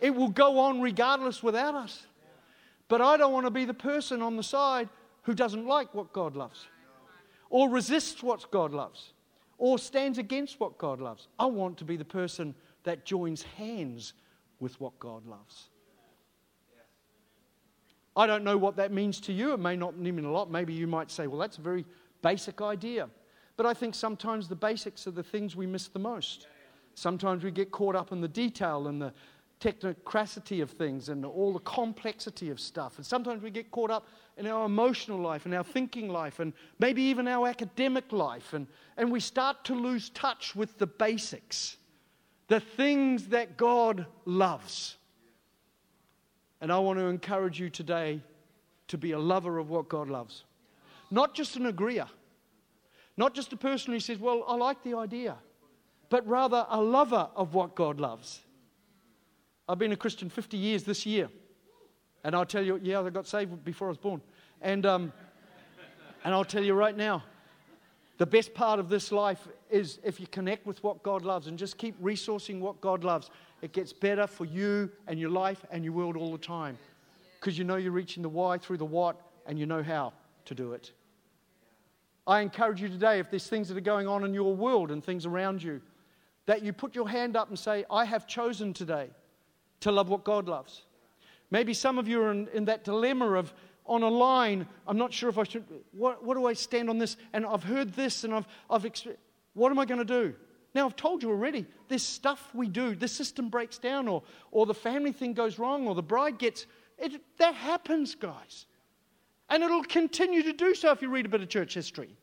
It 0.00 0.14
will 0.14 0.28
go 0.28 0.58
on 0.58 0.82
regardless 0.82 1.42
without 1.42 1.74
us. 1.74 2.06
But 2.88 3.00
I 3.00 3.16
don't 3.16 3.32
want 3.32 3.46
to 3.46 3.50
be 3.50 3.64
the 3.64 3.74
person 3.74 4.22
on 4.22 4.36
the 4.36 4.42
side 4.42 4.88
who 5.22 5.34
doesn't 5.34 5.66
like 5.66 5.94
what 5.94 6.12
God 6.12 6.36
loves 6.36 6.66
or 7.50 7.68
resists 7.68 8.22
what 8.22 8.50
God 8.50 8.72
loves 8.72 9.12
or 9.58 9.78
stands 9.78 10.18
against 10.18 10.60
what 10.60 10.78
God 10.78 11.00
loves. 11.00 11.28
I 11.38 11.46
want 11.46 11.78
to 11.78 11.84
be 11.84 11.96
the 11.96 12.04
person 12.04 12.54
that 12.82 13.04
joins 13.04 13.42
hands 13.42 14.12
with 14.60 14.78
what 14.80 14.98
God 14.98 15.26
loves. 15.26 15.70
I 18.16 18.26
don't 18.26 18.44
know 18.44 18.56
what 18.56 18.76
that 18.76 18.92
means 18.92 19.20
to 19.22 19.32
you. 19.32 19.54
It 19.54 19.60
may 19.60 19.76
not 19.76 19.98
mean 19.98 20.24
a 20.24 20.30
lot. 20.30 20.50
Maybe 20.50 20.72
you 20.72 20.86
might 20.86 21.10
say, 21.10 21.26
well, 21.26 21.38
that's 21.38 21.58
a 21.58 21.62
very 21.62 21.84
basic 22.22 22.60
idea. 22.60 23.08
But 23.56 23.66
I 23.66 23.74
think 23.74 23.94
sometimes 23.94 24.48
the 24.48 24.56
basics 24.56 25.06
are 25.06 25.12
the 25.12 25.22
things 25.22 25.56
we 25.56 25.66
miss 25.66 25.88
the 25.88 25.98
most. 25.98 26.46
Sometimes 26.94 27.42
we 27.42 27.50
get 27.50 27.72
caught 27.72 27.96
up 27.96 28.12
in 28.12 28.20
the 28.20 28.28
detail 28.28 28.86
and 28.86 29.02
the 29.02 29.12
technocracy 29.64 30.62
of 30.62 30.70
things 30.70 31.08
and 31.08 31.24
all 31.24 31.52
the 31.52 31.60
complexity 31.60 32.50
of 32.50 32.60
stuff. 32.60 32.96
And 32.96 33.06
sometimes 33.06 33.42
we 33.42 33.50
get 33.50 33.70
caught 33.70 33.90
up 33.90 34.06
in 34.36 34.46
our 34.46 34.66
emotional 34.66 35.18
life 35.18 35.46
and 35.46 35.54
our 35.54 35.64
thinking 35.64 36.08
life 36.08 36.40
and 36.40 36.52
maybe 36.78 37.02
even 37.02 37.26
our 37.26 37.48
academic 37.48 38.12
life. 38.12 38.52
And, 38.52 38.66
and 38.96 39.10
we 39.10 39.20
start 39.20 39.64
to 39.64 39.74
lose 39.74 40.10
touch 40.10 40.54
with 40.54 40.78
the 40.78 40.86
basics, 40.86 41.76
the 42.48 42.60
things 42.60 43.28
that 43.28 43.56
God 43.56 44.06
loves. 44.24 44.96
And 46.60 46.70
I 46.70 46.78
want 46.78 46.98
to 46.98 47.06
encourage 47.06 47.58
you 47.58 47.70
today 47.70 48.20
to 48.88 48.98
be 48.98 49.12
a 49.12 49.18
lover 49.18 49.58
of 49.58 49.70
what 49.70 49.88
God 49.88 50.08
loves. 50.08 50.44
Not 51.10 51.34
just 51.34 51.56
an 51.56 51.66
agreeer, 51.66 52.06
not 53.16 53.34
just 53.34 53.52
a 53.52 53.56
person 53.56 53.92
who 53.92 54.00
says, 54.00 54.18
Well, 54.18 54.44
I 54.46 54.56
like 54.56 54.82
the 54.82 54.94
idea 54.94 55.36
but 56.14 56.24
rather 56.28 56.64
a 56.68 56.80
lover 56.80 57.28
of 57.34 57.54
what 57.54 57.74
God 57.74 57.98
loves. 57.98 58.40
I've 59.68 59.78
been 59.78 59.92
a 59.92 59.96
Christian 59.96 60.28
50 60.28 60.56
years 60.56 60.84
this 60.84 61.06
year. 61.06 61.28
And 62.22 62.34
I'll 62.34 62.46
tell 62.46 62.64
you, 62.64 62.78
yeah, 62.82 63.00
I 63.00 63.10
got 63.10 63.26
saved 63.26 63.64
before 63.64 63.88
I 63.88 63.90
was 63.90 63.98
born. 63.98 64.20
And, 64.62 64.86
um, 64.86 65.12
and 66.24 66.34
I'll 66.34 66.44
tell 66.44 66.62
you 66.62 66.74
right 66.74 66.96
now, 66.96 67.22
the 68.16 68.26
best 68.26 68.54
part 68.54 68.78
of 68.78 68.88
this 68.88 69.10
life 69.10 69.48
is 69.70 69.98
if 70.04 70.20
you 70.20 70.26
connect 70.28 70.66
with 70.66 70.82
what 70.82 71.02
God 71.02 71.24
loves 71.24 71.48
and 71.48 71.58
just 71.58 71.76
keep 71.78 72.00
resourcing 72.02 72.60
what 72.60 72.80
God 72.80 73.04
loves, 73.04 73.30
it 73.60 73.72
gets 73.72 73.92
better 73.92 74.26
for 74.26 74.44
you 74.44 74.90
and 75.06 75.18
your 75.18 75.30
life 75.30 75.64
and 75.70 75.84
your 75.84 75.92
world 75.92 76.16
all 76.16 76.30
the 76.30 76.38
time. 76.38 76.78
Because 77.40 77.58
you 77.58 77.64
know 77.64 77.76
you're 77.76 77.92
reaching 77.92 78.22
the 78.22 78.28
why 78.28 78.56
through 78.58 78.78
the 78.78 78.84
what 78.84 79.20
and 79.46 79.58
you 79.58 79.66
know 79.66 79.82
how 79.82 80.12
to 80.44 80.54
do 80.54 80.72
it. 80.72 80.92
I 82.26 82.40
encourage 82.40 82.80
you 82.80 82.88
today, 82.88 83.18
if 83.18 83.30
there's 83.30 83.48
things 83.48 83.68
that 83.68 83.76
are 83.76 83.82
going 83.82 84.06
on 84.06 84.24
in 84.24 84.32
your 84.32 84.54
world 84.54 84.90
and 84.90 85.04
things 85.04 85.26
around 85.26 85.62
you, 85.62 85.82
that 86.46 86.62
you 86.62 86.72
put 86.72 86.94
your 86.94 87.08
hand 87.08 87.36
up 87.36 87.48
and 87.48 87.58
say, 87.58 87.84
I 87.90 88.04
have 88.04 88.26
chosen 88.26 88.72
today 88.72 89.10
to 89.84 89.92
love 89.92 90.08
what 90.08 90.24
God 90.24 90.48
loves. 90.48 90.82
Maybe 91.50 91.72
some 91.72 91.98
of 91.98 92.08
you 92.08 92.20
are 92.22 92.30
in, 92.30 92.48
in 92.48 92.64
that 92.66 92.84
dilemma 92.84 93.34
of 93.34 93.54
on 93.86 94.02
a 94.02 94.08
line, 94.08 94.66
I'm 94.86 94.96
not 94.96 95.12
sure 95.12 95.28
if 95.28 95.38
I 95.38 95.44
should, 95.44 95.64
what, 95.92 96.24
what 96.24 96.34
do 96.34 96.46
I 96.46 96.54
stand 96.54 96.88
on 96.88 96.98
this? 96.98 97.16
And 97.32 97.44
I've 97.44 97.62
heard 97.62 97.92
this 97.92 98.24
and 98.24 98.34
I've, 98.34 98.46
I've 98.70 98.86
what 99.52 99.70
am 99.70 99.78
I 99.78 99.84
going 99.84 99.98
to 99.98 100.04
do? 100.04 100.34
Now, 100.74 100.86
I've 100.86 100.96
told 100.96 101.22
you 101.22 101.30
already, 101.30 101.66
this 101.88 102.02
stuff 102.02 102.50
we 102.54 102.66
do, 102.66 102.96
the 102.96 103.06
system 103.06 103.48
breaks 103.48 103.78
down, 103.78 104.08
or, 104.08 104.22
or 104.50 104.66
the 104.66 104.74
family 104.74 105.12
thing 105.12 105.32
goes 105.32 105.58
wrong, 105.58 105.86
or 105.86 105.94
the 105.94 106.02
bride 106.02 106.38
gets, 106.38 106.66
it, 106.98 107.20
that 107.38 107.54
happens, 107.54 108.16
guys. 108.16 108.66
And 109.50 109.62
it'll 109.62 109.84
continue 109.84 110.42
to 110.42 110.52
do 110.52 110.74
so 110.74 110.90
if 110.90 111.00
you 111.00 111.10
read 111.10 111.26
a 111.26 111.28
bit 111.28 111.42
of 111.42 111.48
church 111.48 111.74
history. 111.74 112.16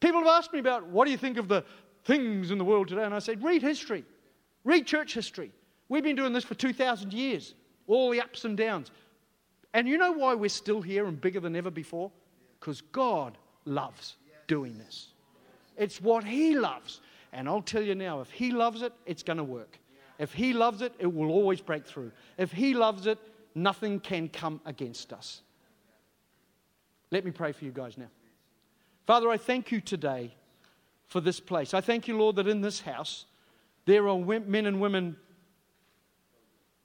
People 0.00 0.20
have 0.20 0.28
asked 0.28 0.52
me 0.52 0.58
about 0.58 0.88
what 0.88 1.04
do 1.04 1.12
you 1.12 1.16
think 1.18 1.36
of 1.36 1.46
the, 1.46 1.64
things 2.06 2.50
in 2.50 2.58
the 2.58 2.64
world 2.64 2.88
today. 2.88 3.04
And 3.04 3.14
I 3.14 3.18
said, 3.18 3.44
read 3.44 3.62
history, 3.62 4.04
read 4.64 4.86
church 4.86 5.12
history. 5.12 5.52
We've 5.88 6.02
been 6.02 6.16
doing 6.16 6.32
this 6.32 6.44
for 6.44 6.54
2,000 6.54 7.12
years, 7.12 7.54
all 7.86 8.10
the 8.10 8.20
ups 8.20 8.44
and 8.44 8.56
downs. 8.56 8.90
And 9.72 9.88
you 9.88 9.98
know 9.98 10.12
why 10.12 10.34
we're 10.34 10.48
still 10.48 10.82
here 10.82 11.06
and 11.06 11.20
bigger 11.20 11.40
than 11.40 11.54
ever 11.54 11.70
before? 11.70 12.10
Because 12.58 12.80
God 12.80 13.36
loves 13.64 14.16
doing 14.46 14.78
this. 14.78 15.08
It's 15.76 16.00
what 16.00 16.24
He 16.24 16.56
loves. 16.56 17.00
And 17.32 17.48
I'll 17.48 17.62
tell 17.62 17.82
you 17.82 17.94
now, 17.94 18.20
if 18.20 18.30
He 18.30 18.50
loves 18.50 18.82
it, 18.82 18.92
it's 19.04 19.22
going 19.22 19.36
to 19.36 19.44
work. 19.44 19.78
If 20.18 20.32
He 20.32 20.52
loves 20.52 20.82
it, 20.82 20.94
it 20.98 21.12
will 21.12 21.30
always 21.30 21.60
break 21.60 21.86
through. 21.86 22.10
If 22.38 22.52
He 22.52 22.74
loves 22.74 23.06
it, 23.06 23.18
nothing 23.54 24.00
can 24.00 24.28
come 24.28 24.60
against 24.64 25.12
us. 25.12 25.42
Let 27.10 27.24
me 27.24 27.30
pray 27.30 27.52
for 27.52 27.64
you 27.64 27.70
guys 27.70 27.96
now. 27.98 28.08
Father, 29.06 29.28
I 29.30 29.36
thank 29.36 29.70
you 29.70 29.80
today 29.80 30.34
for 31.06 31.20
this 31.20 31.38
place. 31.38 31.74
I 31.74 31.80
thank 31.80 32.08
you, 32.08 32.18
Lord, 32.18 32.36
that 32.36 32.48
in 32.48 32.60
this 32.60 32.80
house 32.80 33.26
there 33.84 34.08
are 34.08 34.18
men 34.18 34.66
and 34.66 34.80
women 34.80 35.16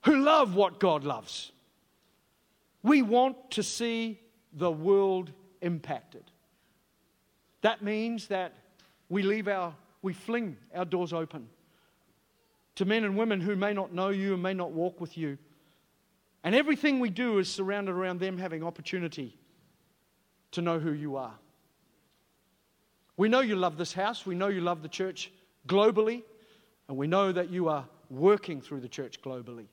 who 0.04 0.16
love 0.16 0.54
what 0.54 0.80
God 0.80 1.04
loves. 1.04 1.52
We 2.82 3.02
want 3.02 3.52
to 3.52 3.62
see 3.62 4.20
the 4.52 4.70
world 4.70 5.30
impacted. 5.60 6.24
That 7.62 7.82
means 7.82 8.26
that 8.28 8.54
we 9.08 9.22
leave 9.22 9.48
our, 9.48 9.74
we 10.02 10.12
fling 10.12 10.56
our 10.74 10.84
doors 10.84 11.12
open 11.12 11.48
to 12.76 12.84
men 12.84 13.04
and 13.04 13.16
women 13.16 13.40
who 13.40 13.54
may 13.54 13.72
not 13.72 13.92
know 13.92 14.08
you 14.08 14.34
and 14.34 14.42
may 14.42 14.54
not 14.54 14.72
walk 14.72 15.00
with 15.00 15.16
you. 15.16 15.38
And 16.42 16.54
everything 16.54 16.98
we 16.98 17.10
do 17.10 17.38
is 17.38 17.48
surrounded 17.48 17.92
around 17.92 18.18
them 18.18 18.38
having 18.38 18.64
opportunity 18.64 19.36
to 20.52 20.62
know 20.62 20.78
who 20.78 20.92
you 20.92 21.16
are. 21.16 21.34
We 23.16 23.28
know 23.28 23.40
you 23.40 23.56
love 23.56 23.76
this 23.76 23.92
house. 23.92 24.26
We 24.26 24.34
know 24.34 24.48
you 24.48 24.62
love 24.62 24.82
the 24.82 24.88
church 24.88 25.30
globally. 25.68 26.22
And 26.88 26.96
we 26.96 27.06
know 27.06 27.30
that 27.30 27.50
you 27.50 27.68
are 27.68 27.86
working 28.10 28.60
through 28.60 28.80
the 28.80 28.88
church 28.88 29.22
globally. 29.22 29.66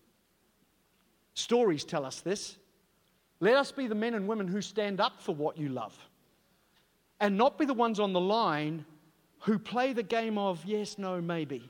Stories 1.40 1.86
tell 1.86 2.06
us 2.06 2.20
this. 2.20 2.58
Let 3.40 3.56
us 3.56 3.72
be 3.72 3.88
the 3.88 3.96
men 3.96 4.14
and 4.14 4.28
women 4.28 4.48
who 4.48 4.62
stand 4.62 5.00
up 5.00 5.22
for 5.22 5.34
what 5.34 5.58
you 5.58 5.70
love 5.70 5.98
and 7.22 7.38
not 7.38 7.58
be 7.58 7.66
the 7.66 7.74
ones 7.74 8.00
on 8.00 8.12
the 8.12 8.20
line 8.20 8.86
who 9.40 9.58
play 9.58 9.94
the 9.94 10.04
game 10.04 10.38
of 10.38 10.64
yes, 10.66 10.98
no, 10.98 11.22
maybe, 11.22 11.70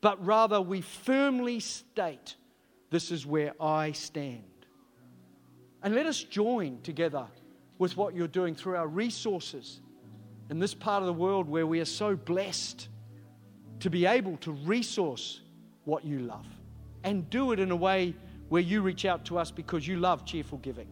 but 0.00 0.24
rather 0.24 0.60
we 0.60 0.80
firmly 0.80 1.58
state 1.58 2.36
this 2.90 3.10
is 3.10 3.26
where 3.26 3.52
I 3.60 3.92
stand. 3.92 4.44
And 5.82 5.94
let 5.94 6.06
us 6.06 6.22
join 6.22 6.80
together 6.82 7.26
with 7.78 7.96
what 7.96 8.14
you're 8.14 8.28
doing 8.28 8.54
through 8.54 8.76
our 8.76 8.86
resources 8.86 9.80
in 10.50 10.60
this 10.60 10.74
part 10.74 11.02
of 11.02 11.08
the 11.08 11.12
world 11.12 11.48
where 11.48 11.66
we 11.66 11.80
are 11.80 11.84
so 11.84 12.14
blessed 12.14 12.86
to 13.80 13.90
be 13.90 14.06
able 14.06 14.36
to 14.38 14.52
resource 14.52 15.40
what 15.84 16.04
you 16.04 16.20
love 16.20 16.46
and 17.02 17.28
do 17.28 17.50
it 17.50 17.58
in 17.58 17.72
a 17.72 17.76
way 17.76 18.14
where 18.50 18.60
you 18.60 18.82
reach 18.82 19.04
out 19.06 19.24
to 19.24 19.38
us 19.38 19.50
because 19.50 19.86
you 19.86 19.96
love 19.96 20.26
cheerful 20.26 20.58
giving. 20.58 20.88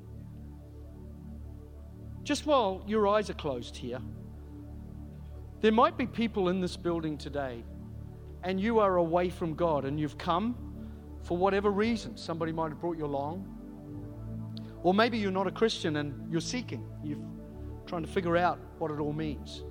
Just 2.22 2.46
while 2.46 2.82
your 2.86 3.06
eyes 3.06 3.28
are 3.30 3.34
closed 3.34 3.76
here, 3.76 4.00
there 5.60 5.72
might 5.72 5.98
be 5.98 6.06
people 6.06 6.48
in 6.48 6.60
this 6.60 6.76
building 6.76 7.18
today 7.18 7.64
and 8.44 8.60
you 8.60 8.78
are 8.78 8.96
away 8.96 9.28
from 9.28 9.54
God 9.54 9.84
and 9.84 9.98
you've 9.98 10.16
come 10.16 10.56
for 11.24 11.36
whatever 11.36 11.70
reason. 11.70 12.16
Somebody 12.16 12.52
might 12.52 12.68
have 12.68 12.80
brought 12.80 12.96
you 12.96 13.04
along. 13.04 13.46
Or 14.84 14.94
maybe 14.94 15.18
you're 15.18 15.32
not 15.32 15.48
a 15.48 15.50
Christian 15.50 15.96
and 15.96 16.30
you're 16.30 16.40
seeking. 16.40 16.88
You've 17.02 17.18
trying 17.88 18.02
to 18.04 18.08
figure 18.08 18.36
out 18.36 18.60
what 18.78 18.90
it 18.90 19.00
all 19.00 19.12
means. 19.12 19.64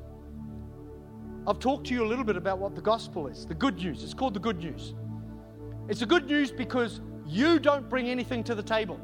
I've 1.46 1.60
talked 1.60 1.88
to 1.88 1.94
you 1.94 2.04
a 2.04 2.10
little 2.10 2.26
bit 2.26 2.36
about 2.36 2.58
what 2.58 2.76
the 2.76 2.82
gospel 2.82 3.28
is 3.28 3.46
the 3.46 3.54
good 3.54 3.78
news. 3.78 4.04
It's 4.04 4.14
called 4.14 4.34
the 4.34 4.42
good 4.42 4.58
news. 4.58 4.94
It's 5.88 6.02
the 6.02 6.06
good 6.06 6.26
news 6.26 6.52
because 6.52 7.00
you 7.28 7.60
don't 7.60 7.90
bring 7.90 8.08
anything 8.08 8.44
to 8.46 8.56
the 8.56 8.64
table. 8.64 9.00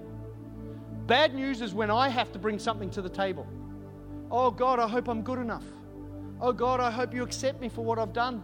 Bad 1.08 1.36
news 1.36 1.62
is 1.62 1.74
when 1.74 1.92
I 1.92 2.10
have 2.10 2.32
to 2.32 2.40
bring 2.40 2.58
something 2.58 2.90
to 2.92 3.02
the 3.02 3.10
table. 3.10 3.48
Oh 4.32 4.50
God, 4.50 4.80
I 4.80 4.88
hope 4.88 5.08
I'm 5.08 5.22
good 5.22 5.40
enough. 5.40 5.66
Oh 6.40 6.54
God, 6.54 6.80
I 6.80 6.90
hope 6.90 7.14
you 7.14 7.24
accept 7.24 7.62
me 7.62 7.70
for 7.70 7.84
what 7.84 8.00
I've 8.00 8.14
done, 8.14 8.42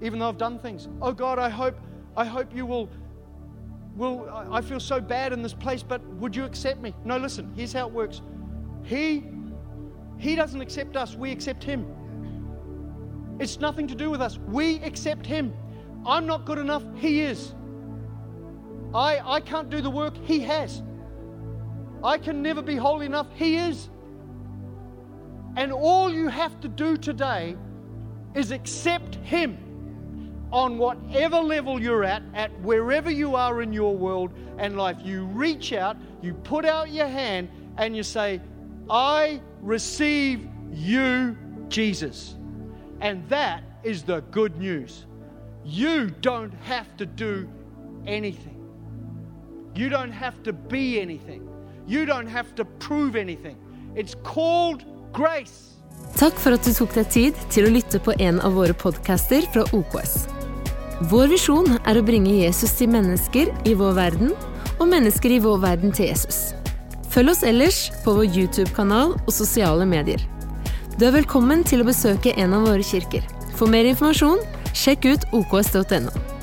even 0.00 0.18
though 0.18 0.28
I've 0.28 0.38
done 0.38 0.58
things. 0.58 0.88
Oh 1.02 1.12
God, 1.12 1.38
I 1.38 1.48
hope, 1.48 1.76
I 2.16 2.24
hope 2.24 2.54
you 2.54 2.66
will. 2.66 2.88
Will 3.96 4.28
I 4.30 4.60
feel 4.60 4.78
so 4.78 5.00
bad 5.00 5.32
in 5.32 5.42
this 5.42 5.54
place, 5.54 5.82
but 5.82 6.04
would 6.16 6.36
you 6.36 6.44
accept 6.44 6.82
me? 6.82 6.94
No, 7.04 7.16
listen. 7.16 7.50
Here's 7.56 7.72
how 7.72 7.86
it 7.86 7.92
works. 7.92 8.20
He 8.82 9.24
he 10.18 10.34
doesn't 10.34 10.60
accept 10.60 10.96
us, 10.96 11.14
we 11.14 11.30
accept 11.30 11.62
Him. 11.62 11.86
It's 13.38 13.60
nothing 13.60 13.86
to 13.88 13.94
do 13.94 14.10
with 14.10 14.22
us. 14.22 14.38
We 14.48 14.76
accept 14.80 15.26
Him. 15.26 15.52
I'm 16.06 16.26
not 16.26 16.46
good 16.46 16.58
enough, 16.58 16.84
He 16.96 17.20
is. 17.20 17.54
I, 18.94 19.20
I 19.24 19.40
can't 19.40 19.70
do 19.70 19.80
the 19.80 19.90
work 19.90 20.16
He 20.24 20.40
has. 20.40 20.82
I 22.02 22.18
can 22.18 22.42
never 22.42 22.62
be 22.62 22.76
holy 22.76 23.06
enough. 23.06 23.26
He 23.34 23.56
is. 23.56 23.88
And 25.56 25.72
all 25.72 26.12
you 26.12 26.28
have 26.28 26.60
to 26.60 26.68
do 26.68 26.96
today 26.96 27.56
is 28.34 28.50
accept 28.50 29.16
Him 29.16 29.58
on 30.52 30.78
whatever 30.78 31.38
level 31.38 31.80
you're 31.80 32.04
at, 32.04 32.22
at 32.34 32.50
wherever 32.60 33.10
you 33.10 33.34
are 33.34 33.62
in 33.62 33.72
your 33.72 33.96
world 33.96 34.30
and 34.58 34.76
life. 34.76 34.96
You 35.02 35.24
reach 35.24 35.72
out, 35.72 35.96
you 36.22 36.34
put 36.34 36.64
out 36.64 36.90
your 36.90 37.08
hand, 37.08 37.48
and 37.78 37.96
you 37.96 38.02
say, 38.02 38.40
I 38.88 39.40
receive 39.60 40.48
you, 40.70 41.36
Jesus. 41.68 42.36
And 43.00 43.28
that 43.28 43.64
is 43.82 44.02
the 44.02 44.20
good 44.30 44.56
news. 44.56 45.06
You 45.64 46.10
don't 46.10 46.54
have 46.62 46.96
to 46.98 47.06
do 47.06 47.48
anything. 48.06 48.55
You 49.76 49.90
don't 49.90 50.12
have 50.12 50.42
to 50.44 50.54
be 50.54 50.98
anything. 51.02 51.42
You 51.86 52.06
don't 52.06 52.28
have 52.28 52.54
to 52.54 52.64
prove 52.64 53.14
anything. 53.14 53.56
It's 53.94 54.14
called 54.24 54.84
grace. 55.12 55.76
Takk 56.16 56.38
for 56.40 56.56
at 56.56 56.64
du 56.64 56.72
tok 56.72 56.94
deg 56.96 57.10
tid 57.12 57.40
til 57.52 57.66
å 57.68 57.72
lytte 57.74 58.00
på 58.00 58.14
en 58.24 58.38
av 58.40 58.56
våre 58.56 58.72
podcaster 58.72 59.44
fra 59.52 59.66
OKS. 59.76 60.14
Vår 61.10 61.28
visjon 61.34 61.76
er 61.76 62.00
å 62.00 62.04
bringe 62.06 62.32
Jesus 62.38 62.72
til 62.78 62.88
mennesker 62.94 63.50
i 63.68 63.74
vår 63.76 63.92
verden, 63.98 64.32
og 64.80 64.88
mennesker 64.88 65.34
i 65.36 65.42
vår 65.44 65.60
verden 65.66 65.92
til 65.92 66.08
Jesus. 66.08 66.54
Følg 67.12 67.34
oss 67.34 67.44
ellers 67.44 67.82
på 68.04 68.14
vår 68.16 68.30
YouTube-kanal 68.32 69.12
og 69.18 69.34
sosiale 69.34 69.84
medier. 69.88 70.24
Du 70.96 71.04
er 71.04 71.18
velkommen 71.18 71.66
til 71.68 71.84
å 71.84 71.90
besøke 71.90 72.32
en 72.40 72.56
av 72.56 72.64
våre 72.70 72.86
kirker. 72.94 73.28
For 73.60 73.68
mer 73.68 73.84
informasjon, 73.92 74.40
sjekk 74.72 75.10
ut 75.12 75.28
oks.no. 75.36 76.35